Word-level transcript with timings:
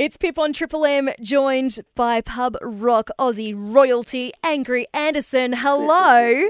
It's 0.00 0.16
Pip 0.16 0.38
on 0.38 0.54
Triple 0.54 0.86
M, 0.86 1.10
joined 1.20 1.78
by 1.94 2.22
pub 2.22 2.56
rock 2.62 3.10
Aussie 3.18 3.52
royalty, 3.54 4.32
Angry 4.42 4.86
Anderson. 4.94 5.52
Hello. 5.52 6.48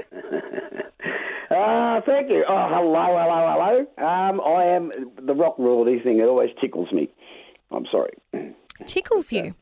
Uh, 1.51 1.99
thank 2.05 2.29
you. 2.29 2.45
Oh, 2.47 2.67
hello, 2.71 3.17
hello, 3.19 3.85
hello. 3.97 4.07
Um, 4.07 4.39
I 4.39 4.67
am 4.67 4.93
the 5.21 5.33
rock 5.33 5.55
royalty 5.59 5.99
thing. 6.01 6.19
It 6.19 6.29
always 6.29 6.51
tickles 6.61 6.93
me. 6.93 7.11
I'm 7.71 7.85
sorry. 7.91 8.13
Tickles 8.85 9.33
you. 9.33 9.53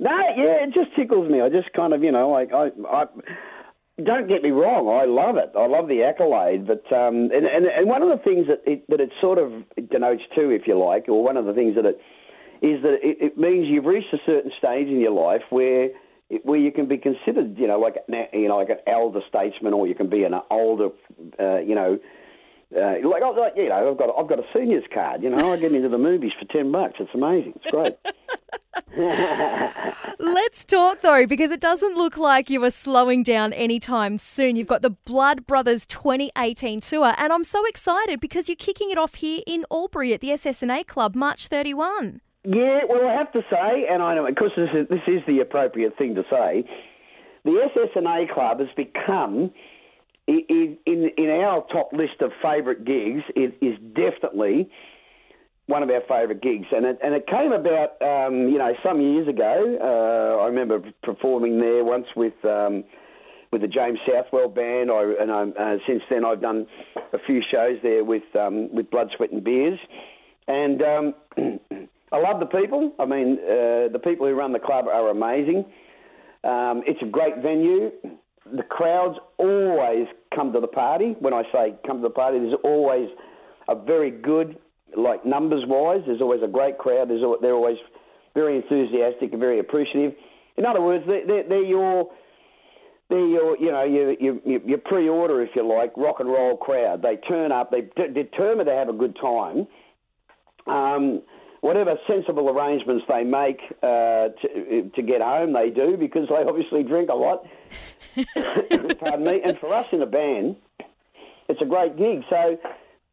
No, 0.00 0.10
yeah, 0.36 0.64
it 0.64 0.74
just 0.74 0.96
tickles 0.96 1.30
me. 1.30 1.40
I 1.40 1.48
just 1.48 1.72
kind 1.72 1.94
of, 1.94 2.02
you 2.02 2.10
know, 2.10 2.28
like 2.30 2.50
I, 2.52 2.70
I 2.90 3.04
don't 4.02 4.26
get 4.26 4.42
me 4.42 4.50
wrong. 4.50 4.88
I 4.88 5.04
love 5.04 5.36
it. 5.36 5.52
I 5.56 5.68
love 5.68 5.86
the 5.86 6.02
accolade. 6.02 6.66
But 6.66 6.82
um, 6.92 7.30
and, 7.32 7.46
and 7.46 7.66
and 7.66 7.86
one 7.86 8.02
of 8.02 8.08
the 8.08 8.24
things 8.24 8.48
that 8.48 8.68
it, 8.68 8.82
that 8.88 8.98
it 9.00 9.10
sort 9.20 9.38
of 9.38 9.52
denotes 9.88 10.22
too, 10.34 10.50
if 10.50 10.66
you 10.66 10.76
like, 10.76 11.08
or 11.08 11.22
one 11.22 11.36
of 11.36 11.44
the 11.44 11.52
things 11.52 11.76
that 11.76 11.84
it 11.84 12.00
is 12.62 12.82
that 12.82 12.98
it, 13.02 13.18
it 13.20 13.38
means 13.38 13.66
you've 13.68 13.84
reached 13.84 14.12
a 14.12 14.18
certain 14.26 14.50
stage 14.58 14.88
in 14.88 15.00
your 15.00 15.12
life 15.12 15.42
where 15.50 15.90
where 16.42 16.58
you 16.58 16.72
can 16.72 16.86
be 16.86 16.98
considered, 16.98 17.56
you 17.56 17.68
know, 17.68 17.78
like 17.78 17.96
you 18.08 18.48
know, 18.48 18.56
like 18.56 18.70
an 18.70 18.78
elder 18.86 19.20
statesman, 19.28 19.72
or 19.72 19.86
you 19.86 19.94
can 19.94 20.08
be 20.08 20.24
an 20.24 20.34
older, 20.50 20.88
uh, 21.38 21.58
you 21.58 21.74
know, 21.74 21.98
uh, 22.74 22.96
like, 23.08 23.22
like 23.22 23.52
you 23.56 23.68
know, 23.68 23.90
I've 23.90 23.98
got 23.98 24.10
I've 24.18 24.28
got 24.28 24.40
a 24.40 24.46
seniors 24.52 24.84
card. 24.92 25.22
You 25.22 25.30
know, 25.30 25.52
I 25.52 25.56
get 25.56 25.72
into 25.72 25.88
the 25.88 25.98
movies 25.98 26.32
for 26.38 26.46
ten 26.46 26.72
bucks. 26.72 26.94
It's 26.98 27.14
amazing. 27.14 27.54
It's 27.62 27.70
great. 27.70 27.96
Let's 30.18 30.64
talk 30.64 31.00
though, 31.00 31.26
because 31.26 31.50
it 31.50 31.60
doesn't 31.60 31.96
look 31.96 32.16
like 32.16 32.50
you 32.50 32.62
are 32.64 32.70
slowing 32.70 33.22
down 33.22 33.52
anytime 33.52 34.18
soon. 34.18 34.56
You've 34.56 34.66
got 34.66 34.82
the 34.82 34.90
Blood 34.90 35.46
Brothers 35.46 35.86
2018 35.86 36.80
tour, 36.80 37.14
and 37.18 37.32
I'm 37.32 37.44
so 37.44 37.64
excited 37.66 38.20
because 38.20 38.48
you're 38.48 38.56
kicking 38.56 38.90
it 38.90 38.98
off 38.98 39.16
here 39.16 39.42
in 39.46 39.64
Albury 39.70 40.12
at 40.12 40.20
the 40.20 40.32
SS&A 40.32 40.82
Club, 40.84 41.14
March 41.14 41.48
31. 41.48 42.20
Yeah, 42.46 42.80
well, 42.88 43.08
I 43.08 43.14
have 43.14 43.32
to 43.32 43.42
say, 43.50 43.86
and 43.90 44.00
I 44.00 44.14
know, 44.14 44.26
of 44.26 44.34
course, 44.36 44.52
this 44.56 44.68
is, 44.72 44.88
this 44.88 45.00
is 45.08 45.20
the 45.26 45.40
appropriate 45.40 45.98
thing 45.98 46.14
to 46.14 46.22
say. 46.30 46.64
The 47.44 47.68
SS&A 47.74 48.32
Club 48.32 48.60
has 48.60 48.68
become, 48.76 49.50
in, 50.28 50.78
in, 50.86 51.10
in 51.18 51.30
our 51.30 51.66
top 51.72 51.92
list 51.92 52.20
of 52.20 52.30
favourite 52.40 52.84
gigs, 52.84 53.22
it 53.34 53.58
is 53.60 53.76
definitely 53.94 54.70
one 55.66 55.82
of 55.82 55.90
our 55.90 56.02
favourite 56.02 56.40
gigs, 56.40 56.66
and 56.70 56.86
it 56.86 56.98
and 57.02 57.14
it 57.14 57.26
came 57.26 57.50
about, 57.50 58.00
um, 58.00 58.48
you 58.48 58.58
know, 58.58 58.72
some 58.84 59.00
years 59.00 59.26
ago. 59.26 59.76
Uh, 59.82 60.42
I 60.42 60.46
remember 60.46 60.80
performing 61.02 61.58
there 61.58 61.84
once 61.84 62.06
with 62.14 62.34
um, 62.44 62.84
with 63.50 63.62
the 63.62 63.68
James 63.68 63.98
Southwell 64.06 64.48
band. 64.48 64.92
I 64.92 65.14
and 65.20 65.32
I, 65.32 65.42
uh, 65.42 65.76
since 65.86 66.02
then 66.08 66.24
I've 66.24 66.40
done 66.40 66.68
a 67.12 67.18
few 67.26 67.42
shows 67.50 67.78
there 67.82 68.04
with 68.04 68.22
um, 68.38 68.72
with 68.72 68.88
Blood, 68.92 69.08
Sweat 69.16 69.32
and 69.32 69.42
Beers, 69.42 69.80
and 70.46 70.82
um, 70.82 71.14
I 72.12 72.18
love 72.18 72.40
the 72.40 72.46
people. 72.46 72.92
I 72.98 73.04
mean, 73.04 73.38
uh, 73.42 73.88
the 73.92 74.00
people 74.02 74.26
who 74.26 74.34
run 74.34 74.52
the 74.52 74.58
club 74.58 74.86
are 74.86 75.10
amazing. 75.10 75.64
Um, 76.44 76.82
it's 76.86 77.02
a 77.02 77.06
great 77.06 77.38
venue. 77.38 77.90
The 78.54 78.62
crowds 78.62 79.18
always 79.38 80.06
come 80.34 80.52
to 80.52 80.60
the 80.60 80.68
party. 80.68 81.16
When 81.18 81.34
I 81.34 81.42
say 81.52 81.74
come 81.86 81.98
to 81.98 82.02
the 82.02 82.10
party, 82.10 82.38
there's 82.38 82.54
always 82.62 83.08
a 83.68 83.74
very 83.74 84.12
good, 84.12 84.56
like 84.96 85.26
numbers 85.26 85.64
wise, 85.66 86.02
there's 86.06 86.20
always 86.20 86.42
a 86.44 86.48
great 86.48 86.78
crowd. 86.78 87.10
There's, 87.10 87.22
they're 87.42 87.54
always 87.54 87.78
very 88.34 88.56
enthusiastic 88.56 89.32
and 89.32 89.40
very 89.40 89.58
appreciative. 89.58 90.14
In 90.56 90.64
other 90.64 90.80
words, 90.80 91.04
they're, 91.08 91.26
they're, 91.26 91.48
they're 91.48 91.64
your 91.64 92.08
they're 93.08 93.26
your, 93.26 93.56
you 93.58 93.70
know, 93.70 93.84
your, 93.84 94.12
your, 94.14 94.36
your 94.44 94.78
pre-order, 94.78 95.40
if 95.40 95.50
you 95.54 95.66
like, 95.66 95.96
rock 95.96 96.16
and 96.18 96.28
roll 96.28 96.56
crowd. 96.56 97.02
They 97.02 97.16
turn 97.16 97.52
up. 97.52 97.70
They 97.70 97.88
are 98.02 98.08
determined 98.08 98.66
to 98.66 98.74
have 98.74 98.88
a 98.88 98.92
good 98.92 99.16
time. 99.20 99.68
Um, 100.66 101.22
whatever 101.60 101.96
sensible 102.06 102.48
arrangements 102.50 103.04
they 103.08 103.24
make 103.24 103.60
uh, 103.82 104.28
to, 104.42 104.90
to 104.94 105.02
get 105.02 105.20
home, 105.20 105.52
they 105.52 105.70
do 105.70 105.96
because 105.96 106.28
they 106.28 106.36
obviously 106.36 106.82
drink 106.82 107.08
a 107.10 107.14
lot. 107.14 107.46
Pardon 109.00 109.24
me. 109.24 109.40
And 109.44 109.58
for 109.58 109.72
us 109.72 109.86
in 109.92 110.02
a 110.02 110.06
band, 110.06 110.56
it's 111.48 111.60
a 111.60 111.64
great 111.66 111.96
gig. 111.96 112.22
So 112.30 112.58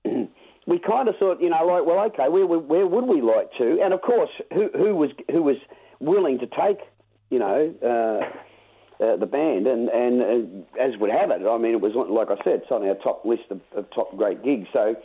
we 0.68 0.80
kind 0.80 1.08
of 1.08 1.16
thought, 1.18 1.42
you 1.42 1.50
know, 1.50 1.66
like, 1.66 1.86
well, 1.86 2.06
okay, 2.06 2.30
where, 2.30 2.46
where 2.46 2.88
would 2.88 3.06
we 3.06 3.22
like 3.22 3.52
to? 3.58 3.82
And 3.84 3.94
of 3.94 4.02
course, 4.02 4.32
who, 4.54 4.70
who 4.74 4.96
was 4.96 5.12
who 5.32 5.44
was 5.44 5.58
willing 6.00 6.40
to 6.40 6.48
take, 6.48 6.80
you 7.30 7.40
know. 7.40 7.74
Uh, 7.82 8.38
uh, 9.04 9.18
the 9.18 9.26
band, 9.26 9.66
and 9.66 9.90
and 9.90 10.22
uh, 10.22 10.82
as 10.82 10.96
would 10.98 11.10
have 11.10 11.32
it, 11.32 11.46
I 11.46 11.58
mean, 11.58 11.74
it 11.74 11.82
was 11.82 11.94
like 11.96 12.30
I 12.30 12.42
said, 12.44 12.62
it's 12.62 12.72
on 12.72 12.88
our 12.88 12.96
top 12.96 13.26
list 13.26 13.44
of, 13.50 13.60
of 13.76 13.90
top 13.90 14.16
great 14.16 14.44
gigs. 14.44 14.68
So 14.72 14.96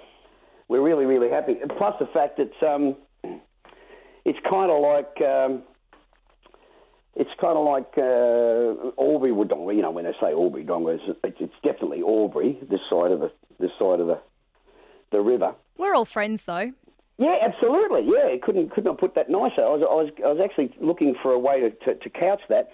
we're 0.68 0.82
really, 0.82 1.06
really 1.06 1.30
happy. 1.30 1.56
Plus 1.78 1.94
the 1.98 2.06
fact 2.06 2.38
that 2.38 2.52
um, 2.66 2.96
it's 4.28 4.38
kind 4.48 4.70
of 4.70 4.82
like 4.82 5.20
um, 5.22 5.62
it's 7.16 7.30
kind 7.40 7.56
of 7.56 7.64
like 7.64 7.96
uh, 7.96 9.00
Albury 9.00 9.32
Wodonga. 9.32 9.74
You 9.74 9.82
know, 9.82 9.90
when 9.90 10.04
they 10.04 10.12
say 10.20 10.32
Albury 10.32 10.64
Wodonga, 10.64 10.98
it's, 11.24 11.38
it's 11.40 11.54
definitely 11.64 12.02
Albury, 12.02 12.58
this 12.70 12.80
side 12.90 13.10
of 13.10 13.20
the 13.20 13.32
this 13.58 13.70
side 13.78 14.00
of 14.00 14.06
the 14.06 14.20
the 15.10 15.20
river. 15.20 15.54
We're 15.78 15.94
all 15.94 16.04
friends, 16.04 16.44
though. 16.44 16.72
Yeah, 17.16 17.36
absolutely. 17.42 18.06
Yeah, 18.06 18.36
couldn't 18.42 18.70
could 18.70 18.84
not 18.84 18.98
put 18.98 19.14
that 19.14 19.30
nicer. 19.30 19.62
I 19.62 19.70
was 19.70 19.82
I 19.82 19.94
was 19.94 20.10
I 20.22 20.28
was 20.28 20.40
actually 20.44 20.74
looking 20.80 21.14
for 21.22 21.32
a 21.32 21.38
way 21.38 21.60
to 21.60 21.70
to, 21.70 21.94
to 21.94 22.10
couch 22.10 22.42
that, 22.50 22.68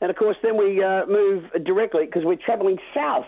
and 0.00 0.10
of 0.10 0.16
course 0.16 0.36
then 0.42 0.56
we 0.56 0.82
uh, 0.82 1.04
move 1.06 1.44
directly 1.64 2.06
because 2.06 2.22
we're 2.24 2.38
travelling 2.42 2.78
south. 2.94 3.26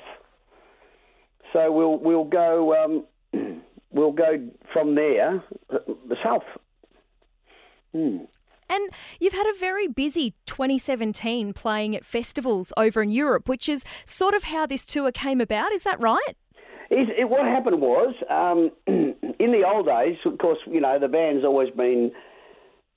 So 1.52 1.70
we'll 1.70 1.98
we'll 1.98 2.24
go 2.24 2.74
um, 2.74 3.62
we'll 3.92 4.12
go 4.12 4.48
from 4.72 4.94
there 4.94 5.44
uh, 5.70 5.78
south 6.24 6.42
Hmm. 7.92 8.18
And 8.70 8.90
you've 9.18 9.32
had 9.32 9.46
a 9.46 9.58
very 9.58 9.88
busy 9.88 10.34
2017 10.46 11.54
playing 11.54 11.96
at 11.96 12.04
festivals 12.04 12.72
over 12.76 13.00
in 13.00 13.10
Europe, 13.10 13.48
which 13.48 13.68
is 13.68 13.84
sort 14.04 14.34
of 14.34 14.44
how 14.44 14.66
this 14.66 14.84
tour 14.84 15.10
came 15.10 15.40
about. 15.40 15.72
Is 15.72 15.84
that 15.84 15.98
right? 16.00 16.36
It, 16.90 17.08
it, 17.18 17.28
what 17.30 17.44
happened 17.46 17.80
was, 17.80 18.14
um, 18.30 18.70
in 18.86 19.52
the 19.52 19.64
old 19.66 19.86
days, 19.86 20.16
of 20.24 20.38
course, 20.38 20.58
you 20.66 20.80
know, 20.80 20.98
the 20.98 21.08
band's 21.08 21.44
always 21.44 21.70
been 21.70 22.10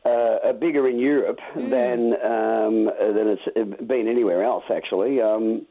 uh, 0.05 0.53
bigger 0.53 0.87
in 0.87 0.99
Europe 0.99 1.39
mm. 1.55 1.69
than 1.69 2.13
um, 2.23 2.85
than 3.15 3.37
it's 3.37 3.87
been 3.87 4.07
anywhere 4.07 4.43
else, 4.43 4.63
actually. 4.73 5.21
Um, 5.21 5.67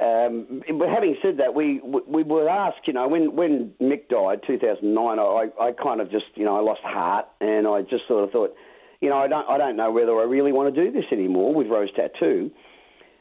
um, 0.00 0.62
but 0.76 0.88
having 0.88 1.16
said 1.22 1.36
that, 1.38 1.54
we 1.54 1.80
we 1.80 2.24
were 2.24 2.48
asked, 2.48 2.86
you 2.86 2.92
know, 2.92 3.06
when 3.06 3.36
when 3.36 3.72
Mick 3.80 4.08
died, 4.08 4.40
2009, 4.44 5.18
I 5.20 5.46
I 5.60 5.70
kind 5.70 6.00
of 6.00 6.10
just, 6.10 6.24
you 6.34 6.44
know, 6.44 6.56
I 6.56 6.60
lost 6.60 6.80
heart, 6.82 7.26
and 7.40 7.68
I 7.68 7.82
just 7.82 8.08
sort 8.08 8.24
of 8.24 8.32
thought, 8.32 8.54
you 9.00 9.08
know, 9.08 9.18
I 9.18 9.28
don't 9.28 9.48
I 9.48 9.56
don't 9.56 9.76
know 9.76 9.92
whether 9.92 10.18
I 10.18 10.24
really 10.24 10.50
want 10.50 10.74
to 10.74 10.84
do 10.84 10.90
this 10.90 11.04
anymore 11.12 11.54
with 11.54 11.68
Rose 11.68 11.90
Tattoo, 11.94 12.50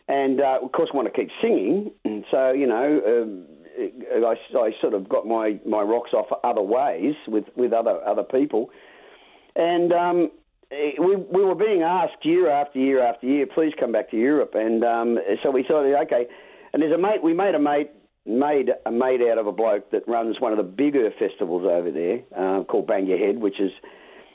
and 0.08 0.42
uh, 0.42 0.60
of 0.64 0.72
course 0.72 0.90
I 0.92 0.98
want 0.98 1.14
to 1.14 1.20
keep 1.20 1.30
singing, 1.42 1.92
so 2.32 2.52
you 2.52 2.68
know. 2.68 3.02
Um, 3.06 3.46
I, 3.76 4.36
I 4.56 4.70
sort 4.82 4.94
of 4.94 5.10
got 5.10 5.26
my, 5.26 5.60
my 5.66 5.82
rocks 5.82 6.12
off 6.14 6.28
other 6.44 6.62
ways 6.62 7.16
with, 7.28 7.46
with 7.56 7.74
other 7.74 8.08
other 8.08 8.22
people, 8.22 8.70
and 9.56 9.92
um, 9.92 10.32
we 10.72 11.16
we 11.16 11.44
were 11.44 11.56
being 11.56 11.82
asked 11.82 12.24
year 12.24 12.52
after 12.52 12.78
year 12.78 13.02
after 13.04 13.26
year, 13.26 13.48
please 13.48 13.74
come 13.80 13.92
back 13.92 14.12
to 14.12 14.16
Europe, 14.18 14.52
and 14.54 14.84
um, 14.84 15.18
so 15.42 15.50
we 15.50 15.64
thought, 15.64 15.86
okay, 16.04 16.28
and 16.74 16.82
there's 16.82 16.94
a 16.94 16.98
mate. 16.98 17.24
We 17.24 17.34
made 17.34 17.56
a 17.56 17.60
mate 17.60 17.92
made 18.26 18.70
a 18.86 18.92
mate 18.92 19.22
out 19.30 19.38
of 19.38 19.48
a 19.48 19.52
bloke 19.52 19.92
that 19.92 20.08
runs 20.08 20.40
one 20.40 20.52
of 20.54 20.58
the 20.58 20.64
bigger 20.64 21.10
festivals 21.20 21.66
over 21.66 21.92
there 21.92 22.22
uh, 22.38 22.64
called 22.64 22.88
Bang 22.88 23.06
Your 23.06 23.18
Head, 23.18 23.38
which 23.38 23.60
is, 23.60 23.72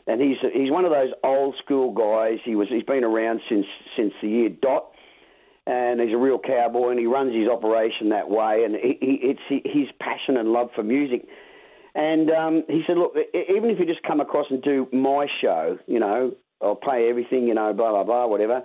and 0.07 0.21
he's 0.21 0.37
he's 0.53 0.71
one 0.71 0.85
of 0.85 0.91
those 0.91 1.11
old 1.25 1.55
school 1.65 1.93
guys. 1.93 2.39
He 2.45 2.55
was 2.55 2.69
he's 2.69 2.83
been 2.83 3.05
around 3.05 3.41
since 3.49 3.67
since 3.97 4.13
the 4.23 4.29
year 4.29 4.49
dot, 4.51 4.91
and 5.67 6.01
he's 6.01 6.15
a 6.15 6.19
real 6.19 6.39
cowboy, 6.39 6.91
and 6.91 6.99
he 6.99 7.07
runs 7.07 7.35
his 7.35 7.49
operation 7.49 8.11
that 8.11 8.29
way. 8.29 8.65
And 8.65 8.75
he, 8.75 8.99
he, 9.01 9.19
it's 9.23 9.65
his 9.67 9.89
passion 10.01 10.37
and 10.37 10.53
love 10.53 10.69
for 10.75 10.83
music. 10.83 11.27
And 11.95 12.31
um, 12.31 12.65
he 12.69 12.83
said, 12.87 12.97
look, 12.97 13.15
even 13.35 13.71
if 13.71 13.79
you 13.81 13.87
just 13.87 14.03
come 14.03 14.21
across 14.21 14.47
and 14.51 14.63
do 14.63 14.87
my 14.93 15.27
show, 15.41 15.79
you 15.87 15.99
know, 15.99 16.33
I'll 16.63 16.77
pay 16.77 17.09
everything, 17.09 17.49
you 17.49 17.55
know, 17.55 17.73
blah 17.73 17.91
blah 17.91 18.05
blah, 18.05 18.27
whatever. 18.27 18.63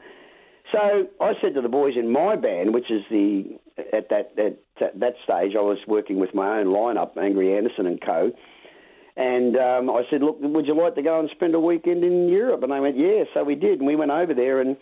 So 0.72 1.08
I 1.20 1.34
said 1.42 1.56
to 1.56 1.62
the 1.62 1.70
boys 1.70 1.94
in 1.98 2.12
my 2.12 2.36
band, 2.36 2.74
which 2.74 2.90
is 2.90 3.02
the 3.10 3.58
at 3.78 4.10
that 4.10 4.34
at 4.38 5.00
that 5.00 5.14
stage 5.24 5.56
I 5.58 5.62
was 5.62 5.78
working 5.88 6.20
with 6.20 6.34
my 6.34 6.60
own 6.60 6.68
lineup, 6.68 7.18
Angry 7.18 7.56
Anderson 7.56 7.86
and 7.86 8.02
Co. 8.02 8.32
And 9.16 9.56
um, 9.58 9.90
I 9.92 10.02
said, 10.10 10.24
look, 10.24 10.38
would 10.42 10.66
you 10.66 10.76
like 10.76 10.96
to 10.96 11.04
go 11.04 11.20
and 11.20 11.30
spend 11.36 11.54
a 11.54 11.60
weekend 11.60 12.04
in 12.04 12.30
Europe? 12.30 12.64
And 12.64 12.72
they 12.72 12.80
went, 12.80 12.98
yeah. 12.98 13.26
So 13.36 13.44
we 13.44 13.54
did, 13.54 13.78
and 13.78 13.86
we 13.86 13.96
went 13.96 14.10
over 14.10 14.34
there 14.34 14.60
and 14.60 14.76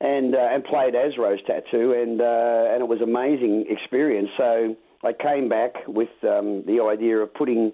and 0.00 0.34
uh, 0.34 0.48
and 0.52 0.64
played 0.64 0.94
as 0.94 1.16
Rose 1.18 1.40
Tattoo, 1.46 1.92
and 1.92 2.20
uh, 2.20 2.72
and 2.72 2.82
it 2.82 2.88
was 2.88 3.00
an 3.00 3.08
amazing 3.08 3.66
experience. 3.68 4.28
So 4.36 4.76
I 5.02 5.12
came 5.12 5.48
back 5.48 5.74
with 5.86 6.10
um, 6.22 6.62
the 6.66 6.86
idea 6.88 7.18
of 7.18 7.32
putting. 7.34 7.72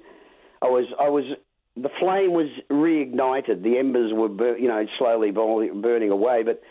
I 0.63 0.67
was 0.67 0.87
I 0.99 1.09
was 1.09 1.25
the 1.77 1.91
flame 2.01 2.33
was 2.33 2.49
reignited. 2.71 3.63
The 3.63 3.79
embers 3.79 4.13
were 4.15 4.29
bur- 4.29 4.57
you 4.57 4.69
know 4.69 4.87
slowly 4.99 5.33
burning 5.33 6.11
away, 6.11 6.43
but 6.45 6.63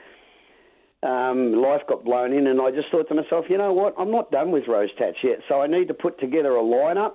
um, 1.06 1.54
life 1.62 1.82
got 1.88 2.04
blown 2.04 2.34
in, 2.34 2.48
and 2.48 2.62
I 2.62 2.72
just 2.72 2.90
thought 2.92 3.08
to 3.10 3.16
myself, 3.16 3.46
you 3.50 3.58
know 3.58 3.74
what? 3.74 3.94
I'm 3.98 4.12
not 4.12 4.32
done 4.32 4.52
with 4.52 4.64
Rose 4.68 4.90
Tats 4.98 5.18
yet, 5.24 5.40
so 5.50 5.62
I 5.62 5.68
need 5.68 5.88
to 5.90 5.94
put 5.94 6.20
together 6.20 6.56
a 6.56 6.62
lineup. 6.64 7.14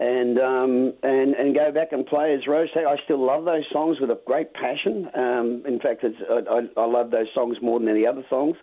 and 0.00 0.38
um, 0.38 0.92
and 1.02 1.34
and 1.34 1.54
go 1.54 1.72
back 1.72 1.88
and 1.92 2.06
play 2.06 2.34
as 2.34 2.46
Rose. 2.46 2.68
I 2.76 2.96
still 3.04 3.24
love 3.24 3.44
those 3.44 3.64
songs 3.72 3.98
with 4.00 4.10
a 4.10 4.20
great 4.26 4.54
passion. 4.54 5.08
Um, 5.14 5.62
in 5.66 5.80
fact, 5.80 6.04
I, 6.04 6.34
I, 6.48 6.60
I 6.82 6.86
love 6.86 7.10
those 7.10 7.26
songs 7.34 7.56
more 7.60 7.80
than 7.80 7.88
any 7.88 8.06
other 8.06 8.24
songs. 8.30 8.56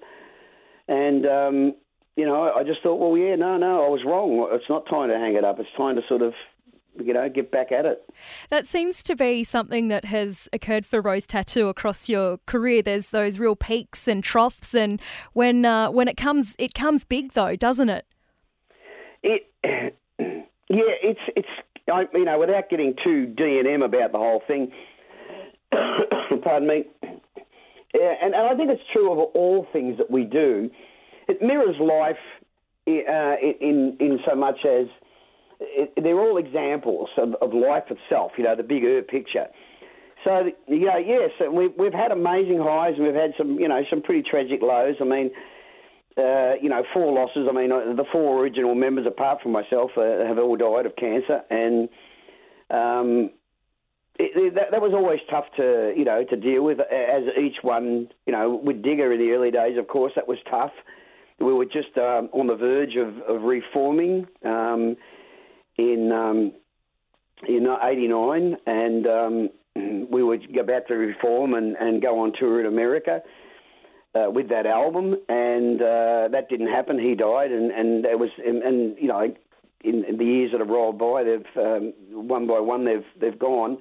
And 0.87 1.25
um, 1.25 1.75
you 2.15 2.25
know, 2.25 2.49
I 2.55 2.63
just 2.63 2.81
thought, 2.81 2.95
well, 2.95 3.17
yeah, 3.17 3.35
no, 3.35 3.57
no, 3.57 3.85
I 3.85 3.89
was 3.89 4.01
wrong. 4.05 4.47
It's 4.51 4.69
not 4.69 4.87
time 4.89 5.09
to 5.09 5.15
hang 5.17 5.35
it 5.35 5.43
up. 5.43 5.59
It's 5.59 5.69
time 5.75 5.95
to 5.97 6.01
sort 6.07 6.21
of 6.21 6.33
you 7.03 7.13
know, 7.13 7.27
get 7.29 7.51
back 7.51 7.71
at 7.71 7.85
it. 7.85 8.03
That 8.49 8.65
seems 8.67 9.03
to 9.03 9.15
be 9.15 9.43
something 9.43 9.87
that 9.89 10.05
has 10.05 10.47
occurred 10.53 10.85
for 10.85 11.01
Rose 11.01 11.27
Tattoo 11.27 11.67
across 11.67 12.09
your 12.09 12.39
career. 12.45 12.81
There's 12.81 13.09
those 13.09 13.39
real 13.39 13.55
peaks 13.55 14.07
and 14.07 14.23
troughs, 14.23 14.73
and 14.73 15.01
when 15.33 15.65
uh, 15.65 15.91
when 15.91 16.07
it 16.07 16.17
comes, 16.17 16.55
it 16.59 16.73
comes 16.73 17.03
big 17.03 17.33
though, 17.33 17.55
doesn't 17.55 17.89
it? 17.89 18.05
It, 19.23 19.51
yeah, 20.19 20.95
it's 21.03 21.19
it's 21.35 21.47
I, 21.91 22.05
you 22.13 22.25
know, 22.25 22.39
without 22.39 22.69
getting 22.69 22.95
too 23.03 23.27
D 23.27 23.59
and 23.59 23.67
M 23.67 23.81
about 23.81 24.11
the 24.11 24.17
whole 24.17 24.41
thing. 24.47 24.71
pardon 26.43 26.67
me. 26.67 26.85
Yeah, 27.93 28.13
and, 28.21 28.33
and 28.33 28.47
I 28.47 28.55
think 28.55 28.69
it's 28.69 28.81
true 28.91 29.11
of 29.11 29.17
all 29.33 29.67
things 29.71 29.97
that 29.97 30.11
we 30.11 30.23
do. 30.23 30.69
It 31.27 31.41
mirrors 31.41 31.75
life 31.79 32.17
uh, 32.87 33.35
in 33.61 33.97
in 33.99 34.19
so 34.27 34.35
much 34.35 34.59
as 34.65 34.87
it, 35.59 35.93
they're 36.01 36.19
all 36.19 36.37
examples 36.37 37.09
of, 37.17 37.35
of 37.41 37.53
life 37.53 37.85
itself, 37.89 38.31
you 38.37 38.43
know, 38.43 38.55
the 38.55 38.63
bigger 38.63 39.01
picture. 39.01 39.47
So, 40.23 40.49
you 40.67 40.85
know, 40.85 40.97
yes, 40.97 41.29
we've, 41.51 41.71
we've 41.77 41.93
had 41.93 42.11
amazing 42.11 42.59
highs 42.59 42.93
and 42.97 43.05
we've 43.05 43.13
had 43.13 43.33
some, 43.37 43.59
you 43.59 43.67
know, 43.67 43.81
some 43.89 44.01
pretty 44.01 44.23
tragic 44.27 44.61
lows. 44.61 44.95
I 44.99 45.03
mean, 45.03 45.29
uh, 46.17 46.53
you 46.61 46.69
know, 46.69 46.83
four 46.93 47.13
losses. 47.13 47.47
I 47.49 47.53
mean, 47.53 47.71
uh, 47.71 47.93
the 47.95 48.05
four 48.11 48.41
original 48.41 48.73
members, 48.73 49.05
apart 49.05 49.41
from 49.41 49.51
myself, 49.51 49.91
uh, 49.97 50.25
have 50.25 50.37
all 50.37 50.55
died 50.55 50.85
of 50.85 50.95
cancer, 50.95 51.41
and 51.49 51.89
um, 52.69 53.29
it, 54.17 54.31
it, 54.35 54.55
that, 54.55 54.71
that 54.71 54.81
was 54.81 54.93
always 54.93 55.19
tough 55.29 55.45
to, 55.57 55.93
you 55.95 56.05
know, 56.05 56.23
to 56.23 56.35
deal 56.37 56.63
with. 56.63 56.79
As 56.79 57.23
each 57.37 57.57
one, 57.61 58.07
you 58.25 58.31
know, 58.31 58.55
with 58.63 58.81
Digger 58.81 59.11
in 59.11 59.19
the 59.19 59.31
early 59.31 59.51
days, 59.51 59.77
of 59.77 59.87
course, 59.87 60.13
that 60.15 60.27
was 60.27 60.37
tough. 60.49 60.71
We 61.39 61.53
were 61.53 61.65
just 61.65 61.97
um, 61.97 62.29
on 62.31 62.47
the 62.47 62.55
verge 62.55 62.95
of, 62.95 63.17
of 63.27 63.43
reforming. 63.43 64.25
Um, 64.45 64.95
in 65.77 66.11
um, 66.11 66.53
in 67.47 67.67
'89, 67.67 68.57
and 68.65 69.07
um, 69.07 69.49
we 70.11 70.23
were 70.23 70.37
about 70.59 70.87
to 70.87 70.95
reform 70.95 71.53
and, 71.53 71.75
and 71.77 72.01
go 72.01 72.19
on 72.19 72.33
tour 72.37 72.59
in 72.59 72.65
America. 72.65 73.21
Uh, 74.15 74.31
with 74.31 74.47
that 74.47 74.65
album, 74.65 75.13
and 75.27 75.81
uh, 75.81 76.29
that 76.31 76.47
didn't 76.49 76.71
happen. 76.71 76.97
He 76.97 77.15
died, 77.15 77.51
and 77.51 77.69
and 77.69 78.05
it 78.05 78.17
was, 78.17 78.29
and, 78.37 78.63
and 78.63 78.97
you 78.97 79.09
know, 79.09 79.35
in, 79.83 80.05
in, 80.05 80.17
the 80.17 80.23
years 80.23 80.51
that 80.53 80.61
have 80.61 80.69
rolled 80.69 80.97
by, 80.97 81.25
they've 81.25 81.45
um, 81.57 81.93
one 82.11 82.47
by 82.47 82.61
one 82.61 82.85
they've 82.85 83.03
they've 83.19 83.37
gone. 83.37 83.77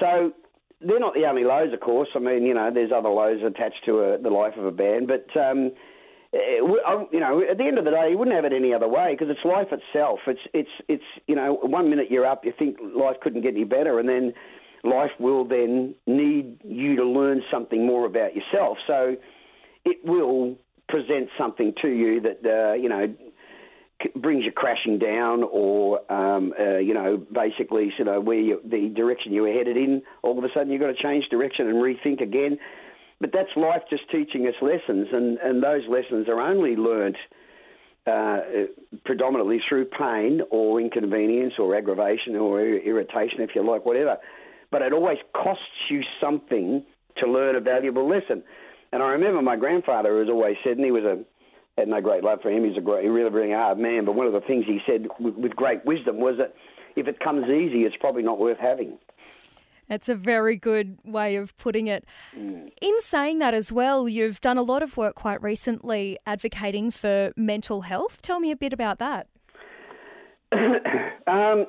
So 0.00 0.32
they're 0.80 1.00
not 1.00 1.12
the 1.12 1.26
only 1.26 1.44
lows, 1.44 1.72
of 1.72 1.80
course. 1.80 2.08
I 2.14 2.18
mean, 2.18 2.44
you 2.44 2.54
know, 2.54 2.70
there's 2.72 2.92
other 2.92 3.08
lows 3.08 3.42
attached 3.44 3.84
to 3.86 4.00
a, 4.00 4.18
the 4.18 4.30
life 4.30 4.54
of 4.56 4.64
a 4.64 4.70
band, 4.70 5.06
but 5.06 5.26
um, 5.38 5.72
you 7.12 7.20
know, 7.20 7.42
at 7.48 7.58
the 7.58 7.64
end 7.64 7.78
of 7.78 7.84
the 7.84 7.90
day, 7.90 8.10
you 8.10 8.18
wouldn't 8.18 8.34
have 8.34 8.44
it 8.44 8.52
any 8.52 8.72
other 8.72 8.88
way 8.88 9.16
because 9.18 9.28
it's 9.30 9.44
life 9.44 9.68
itself. 9.72 10.20
It's 10.26 10.40
it's 10.52 10.70
it's 10.88 11.04
you 11.26 11.34
know, 11.34 11.54
one 11.54 11.90
minute 11.90 12.10
you're 12.10 12.26
up, 12.26 12.44
you 12.44 12.52
think 12.58 12.78
life 12.80 13.16
couldn't 13.22 13.42
get 13.42 13.54
any 13.54 13.64
better, 13.64 13.98
and 13.98 14.08
then 14.08 14.32
life 14.84 15.10
will 15.18 15.44
then 15.44 15.94
need 16.06 16.60
you 16.64 16.96
to 16.96 17.04
learn 17.04 17.42
something 17.50 17.86
more 17.86 18.06
about 18.06 18.34
yourself. 18.34 18.78
So 18.86 19.16
it 19.84 19.98
will 20.04 20.56
present 20.88 21.28
something 21.38 21.74
to 21.82 21.88
you 21.88 22.20
that 22.20 22.40
uh, 22.44 22.74
you 22.74 22.88
know 22.88 23.14
brings 24.14 24.44
you 24.44 24.52
crashing 24.52 24.98
down, 24.98 25.42
or 25.42 26.00
um, 26.12 26.52
uh, 26.58 26.78
you 26.78 26.94
know, 26.94 27.16
basically, 27.32 27.92
you 27.98 28.04
know, 28.04 28.20
where 28.20 28.38
you, 28.38 28.60
the 28.64 28.92
direction 28.94 29.32
you 29.32 29.42
were 29.42 29.52
headed 29.52 29.76
in. 29.76 30.02
All 30.22 30.38
of 30.38 30.44
a 30.44 30.48
sudden, 30.54 30.70
you've 30.70 30.80
got 30.80 30.88
to 30.88 31.02
change 31.02 31.24
direction 31.30 31.66
and 31.66 31.76
rethink 31.76 32.20
again. 32.20 32.58
But 33.20 33.30
that's 33.32 33.48
life 33.56 33.82
just 33.88 34.02
teaching 34.10 34.46
us 34.46 34.54
lessons, 34.60 35.08
and, 35.12 35.38
and 35.38 35.62
those 35.62 35.82
lessons 35.88 36.28
are 36.28 36.40
only 36.40 36.76
learnt 36.76 37.16
uh, 38.06 38.40
predominantly 39.04 39.60
through 39.68 39.86
pain 39.86 40.42
or 40.50 40.80
inconvenience 40.80 41.54
or 41.58 41.74
aggravation 41.74 42.36
or 42.36 42.60
irritation, 42.60 43.40
if 43.40 43.50
you 43.54 43.66
like, 43.66 43.84
whatever. 43.86 44.18
But 44.70 44.82
it 44.82 44.92
always 44.92 45.18
costs 45.32 45.62
you 45.90 46.02
something 46.20 46.84
to 47.18 47.26
learn 47.26 47.56
a 47.56 47.60
valuable 47.60 48.08
lesson. 48.08 48.42
And 48.92 49.02
I 49.02 49.08
remember 49.08 49.42
my 49.42 49.56
grandfather 49.56 50.20
has 50.20 50.28
always 50.28 50.56
said, 50.62 50.76
and 50.76 50.84
he 50.84 50.90
was 50.90 51.04
a 51.04 51.24
had 51.78 51.88
no 51.88 52.00
great 52.00 52.24
love 52.24 52.40
for 52.42 52.50
him. 52.50 52.64
He's 52.64 52.78
a 52.78 52.80
great, 52.80 53.06
really, 53.06 53.30
really 53.30 53.52
hard 53.52 53.78
man. 53.78 54.04
But 54.04 54.14
one 54.14 54.26
of 54.26 54.32
the 54.32 54.40
things 54.40 54.64
he 54.66 54.80
said 54.86 55.08
with, 55.20 55.34
with 55.34 55.56
great 55.56 55.84
wisdom 55.84 56.18
was 56.18 56.36
that 56.38 56.54
if 56.96 57.06
it 57.06 57.20
comes 57.20 57.44
easy, 57.44 57.82
it's 57.82 57.96
probably 58.00 58.22
not 58.22 58.38
worth 58.38 58.58
having. 58.58 58.98
It's 59.88 60.08
a 60.08 60.14
very 60.14 60.56
good 60.56 60.98
way 61.04 61.36
of 61.36 61.56
putting 61.58 61.86
it. 61.86 62.04
Mm. 62.36 62.70
In 62.80 63.00
saying 63.00 63.38
that 63.38 63.54
as 63.54 63.70
well, 63.70 64.08
you've 64.08 64.40
done 64.40 64.58
a 64.58 64.62
lot 64.62 64.82
of 64.82 64.96
work 64.96 65.14
quite 65.14 65.42
recently 65.42 66.18
advocating 66.26 66.90
for 66.90 67.32
mental 67.36 67.82
health. 67.82 68.20
Tell 68.22 68.40
me 68.40 68.50
a 68.50 68.56
bit 68.56 68.72
about 68.72 68.98
that. 68.98 69.28
um, 71.26 71.66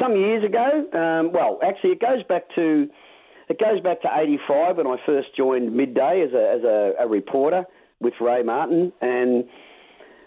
some 0.00 0.16
years 0.16 0.44
ago, 0.44 0.86
um, 0.92 1.32
well, 1.32 1.58
actually, 1.62 1.90
it 1.90 2.00
goes 2.00 2.22
back 2.28 2.42
to 2.54 2.88
it 3.48 3.58
goes 3.58 3.80
back 3.80 4.00
to 4.02 4.08
'85 4.12 4.78
when 4.78 4.86
I 4.86 4.96
first 5.04 5.28
joined 5.36 5.74
Midday 5.76 6.24
as 6.26 6.32
a 6.32 6.56
as 6.56 6.64
a, 6.64 7.04
a 7.04 7.08
reporter 7.08 7.64
with 8.00 8.14
Ray 8.20 8.42
Martin, 8.42 8.92
and 9.00 9.44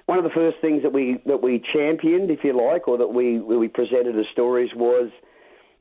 one 0.06 0.18
of 0.18 0.24
the 0.24 0.30
first 0.30 0.57
things 0.62 0.83
that 0.83 0.94
we 0.94 1.21
that 1.25 1.42
we 1.42 1.62
championed, 1.74 2.31
if 2.31 2.39
you 2.44 2.54
like, 2.54 2.88
or 2.88 2.98
that 2.98 3.07
we 3.07 3.39
we 3.39 3.68
presented 3.68 4.18
as 4.18 4.25
stories 4.31 4.69
was 4.75 5.09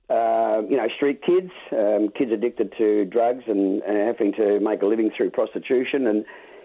uh, 0.08 0.62
you 0.68 0.76
know, 0.76 0.86
street 0.96 1.20
kids, 1.24 1.50
um, 1.72 2.08
kids 2.16 2.30
addicted 2.32 2.72
to 2.78 3.04
drugs 3.06 3.42
and, 3.48 3.82
and, 3.82 4.06
having 4.06 4.32
to 4.34 4.60
make 4.60 4.80
a 4.82 4.86
living 4.86 5.10
through 5.16 5.30
prostitution. 5.30 6.06
And 6.06 6.24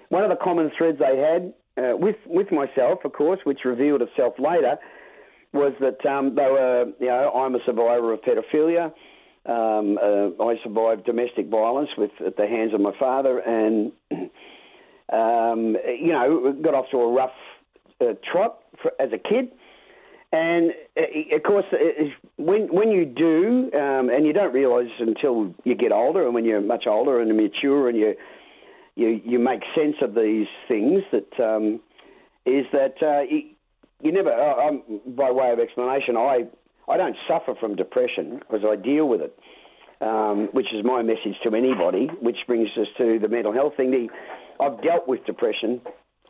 one 0.09 0.23
of 0.23 0.29
the 0.29 0.35
common 0.35 0.71
threads 0.77 0.99
they 0.99 1.17
had 1.17 1.53
uh, 1.77 1.97
with 1.97 2.17
with 2.27 2.51
myself, 2.51 2.99
of 3.03 3.13
course, 3.13 3.39
which 3.43 3.59
revealed 3.65 4.01
itself 4.01 4.35
later, 4.37 4.77
was 5.53 5.73
that 5.79 6.05
um, 6.07 6.35
they 6.35 6.43
were, 6.43 6.85
you 6.99 7.07
know, 7.07 7.31
I'm 7.31 7.55
a 7.55 7.59
survivor 7.65 8.13
of 8.13 8.21
pedophilia. 8.21 8.93
Um, 9.43 9.97
uh, 9.97 10.43
I 10.43 10.55
survived 10.63 11.05
domestic 11.05 11.47
violence 11.49 11.89
with 11.97 12.11
at 12.25 12.37
the 12.37 12.45
hands 12.45 12.73
of 12.75 12.81
my 12.81 12.91
father, 12.99 13.39
and 13.39 13.91
um, 15.11 15.75
you 15.99 16.11
know, 16.11 16.55
got 16.61 16.75
off 16.75 16.85
to 16.91 16.97
a 16.97 17.11
rough 17.11 17.31
uh, 18.01 18.13
trot 18.31 18.59
for, 18.81 18.91
as 18.99 19.09
a 19.13 19.17
kid. 19.17 19.51
And 20.31 20.71
uh, 20.97 21.35
of 21.35 21.43
course, 21.43 21.65
when 22.37 22.73
when 22.73 22.89
you 22.89 23.05
do, 23.05 23.69
um, 23.77 24.09
and 24.09 24.25
you 24.25 24.31
don't 24.31 24.53
realise 24.53 24.89
until 24.99 25.53
you 25.65 25.75
get 25.75 25.91
older, 25.91 26.25
and 26.25 26.33
when 26.33 26.45
you're 26.45 26.61
much 26.61 26.85
older 26.87 27.19
and 27.19 27.35
mature, 27.35 27.89
and 27.89 27.97
you 27.97 28.15
you 28.95 29.21
you 29.25 29.39
make 29.39 29.61
sense 29.75 29.97
of 30.01 30.15
these 30.15 30.47
things, 30.69 31.03
that 31.11 31.43
um, 31.43 31.81
is 32.45 32.65
that 32.71 32.95
uh, 33.01 33.21
you, 34.01 34.11
never. 34.11 34.31
Uh, 34.31 34.71
by 35.05 35.31
way 35.31 35.51
of 35.51 35.59
explanation, 35.59 36.15
I 36.15 36.47
I 36.87 36.95
don't 36.95 37.17
suffer 37.27 37.53
from 37.59 37.75
depression 37.75 38.39
because 38.39 38.61
I 38.65 38.77
deal 38.77 39.09
with 39.09 39.19
it, 39.19 39.37
um, 39.99 40.47
which 40.53 40.67
is 40.73 40.85
my 40.85 41.01
message 41.01 41.35
to 41.43 41.53
anybody. 41.53 42.07
Which 42.21 42.37
brings 42.47 42.69
us 42.79 42.87
to 42.99 43.19
the 43.19 43.27
mental 43.27 43.51
health 43.51 43.73
thing. 43.75 43.91
The, 43.91 44.07
I've 44.63 44.81
dealt 44.81 45.09
with 45.09 45.25
depression, 45.25 45.81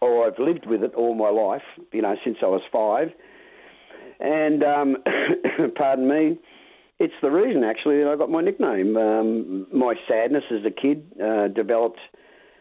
or 0.02 0.26
I've 0.26 0.40
lived 0.40 0.66
with 0.66 0.82
it 0.82 0.96
all 0.96 1.14
my 1.14 1.30
life. 1.30 1.62
You 1.92 2.02
know, 2.02 2.16
since 2.24 2.38
I 2.42 2.48
was 2.48 2.62
five 2.72 3.12
and 4.22 4.64
um, 4.64 4.98
pardon 5.76 6.08
me, 6.08 6.40
it's 7.00 7.14
the 7.22 7.32
reason 7.32 7.64
actually 7.64 7.98
that 8.04 8.08
I 8.08 8.16
got 8.16 8.30
my 8.30 8.42
nickname. 8.42 8.96
Um, 8.96 9.68
my 9.74 9.96
sadness 10.08 10.44
as 10.52 10.66
a 10.66 10.72
kid 10.72 11.04
uh, 11.22 11.48
developed 11.48 12.00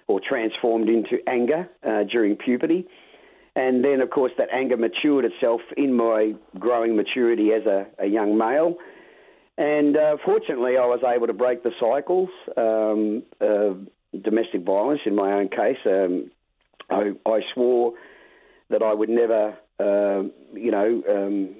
or 0.06 0.20
transformed 0.26 0.88
into 0.88 1.18
anger 1.28 1.68
uh, 1.86 2.04
during 2.10 2.36
puberty. 2.36 2.86
And 3.54 3.84
then, 3.84 4.00
of 4.00 4.10
course, 4.10 4.32
that 4.38 4.48
anger 4.52 4.76
matured 4.76 5.24
itself 5.24 5.60
in 5.76 5.94
my 5.94 6.34
growing 6.58 6.96
maturity 6.96 7.50
as 7.52 7.66
a, 7.66 7.86
a 7.98 8.06
young 8.06 8.38
male. 8.38 8.76
And 9.58 9.96
uh, 9.96 10.16
fortunately, 10.24 10.78
I 10.78 10.86
was 10.86 11.00
able 11.06 11.26
to 11.26 11.32
break 11.34 11.62
the 11.62 11.72
cycles 11.78 12.30
um, 12.56 13.22
of 13.40 13.86
domestic 14.22 14.64
violence 14.64 15.00
in 15.04 15.14
my 15.14 15.32
own 15.32 15.48
case. 15.48 15.76
Um, 15.84 16.30
I, 16.88 17.12
I 17.28 17.40
swore 17.52 17.92
that 18.70 18.82
I 18.82 18.94
would 18.94 19.10
never 19.10 19.56
uh, 19.80 20.22
you 20.54 20.70
know, 20.70 21.02
um, 21.08 21.54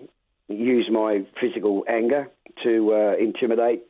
use 0.48 0.88
my 0.92 1.24
physical 1.40 1.84
anger 1.88 2.28
to 2.64 2.92
uh, 2.92 3.16
intimidate 3.18 3.82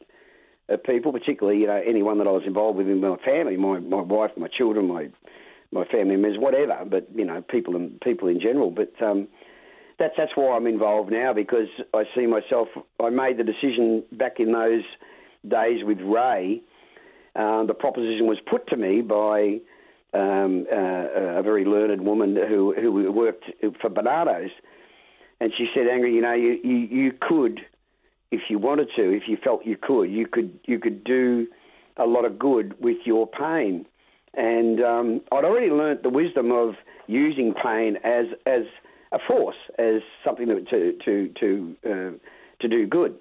uh, 0.71 0.77
people, 0.77 1.13
particularly 1.13 1.61
you 1.61 1.67
know 1.67 1.83
anyone 1.87 2.19
that 2.19 2.27
I 2.27 2.31
was 2.31 2.45
involved 2.47 2.79
with 2.79 2.89
in 2.89 3.01
my 3.01 3.17
family, 3.25 3.57
my 3.57 3.81
my 3.81 4.03
wife, 4.03 4.31
my 4.37 4.49
children, 4.49 4.87
my 4.87 5.09
my 5.73 5.85
family 5.85 6.17
members, 6.17 6.39
whatever. 6.39 6.85
But 6.89 7.09
you 7.15 7.25
know, 7.25 7.43
people 7.43 7.77
and 7.77 8.01
people 8.01 8.29
in 8.29 8.41
general. 8.41 8.71
But 8.71 8.93
um, 9.03 9.29
that's 9.99 10.15
that's 10.17 10.33
why 10.35 10.57
I'm 10.57 10.67
involved 10.67 11.11
now 11.11 11.33
because 11.33 11.69
I 11.93 12.05
see 12.15 12.27
myself. 12.27 12.69
I 13.03 13.11
made 13.11 13.39
the 13.39 13.45
decision 13.45 14.05
back 14.13 14.39
in 14.39 14.53
those 14.53 14.85
days 15.49 15.85
with 15.85 15.99
Ray. 16.01 16.63
Uh, 17.35 17.65
the 17.65 17.75
proposition 17.75 18.27
was 18.27 18.39
put 18.49 18.67
to 18.69 18.77
me 18.77 19.03
by 19.03 19.61
um, 20.12 20.67
uh, 20.73 21.38
a 21.38 21.43
very 21.43 21.64
learned 21.64 22.05
woman 22.05 22.37
who 22.37 22.75
who 22.75 23.12
worked 23.12 23.45
for 23.81 23.90
Barnardo's, 23.90 24.50
and 25.40 25.52
she 25.57 25.69
said, 25.75 25.87
"Angry, 25.88 26.14
you 26.14 26.21
know, 26.21 26.35
you, 26.35 26.59
you 26.64 26.76
you 26.76 27.12
could, 27.21 27.61
if 28.31 28.43
you 28.49 28.59
wanted 28.59 28.88
to, 28.97 29.17
if 29.17 29.25
you 29.29 29.37
felt 29.43 29.64
you 29.64 29.76
could, 29.81 30.11
you 30.11 30.26
could 30.26 30.59
you 30.64 30.79
could 30.79 31.05
do 31.05 31.47
a 31.97 32.07
lot 32.07 32.25
of 32.25 32.38
good 32.38 32.75
with 32.81 32.99
your 33.05 33.26
pain." 33.26 33.87
And 34.35 34.81
um, 34.81 35.21
I'd 35.33 35.45
already 35.45 35.71
learnt 35.71 36.02
the 36.02 36.09
wisdom 36.09 36.52
of 36.52 36.75
using 37.07 37.55
pain 37.55 37.97
as 38.05 38.26
as 38.47 38.62
a 39.12 39.19
force, 39.26 39.57
as 39.79 40.02
something 40.25 40.47
to 40.47 40.93
to 41.05 41.29
to 41.40 41.76
uh, 41.85 42.11
to 42.61 42.69
do 42.69 42.87
good, 42.87 43.17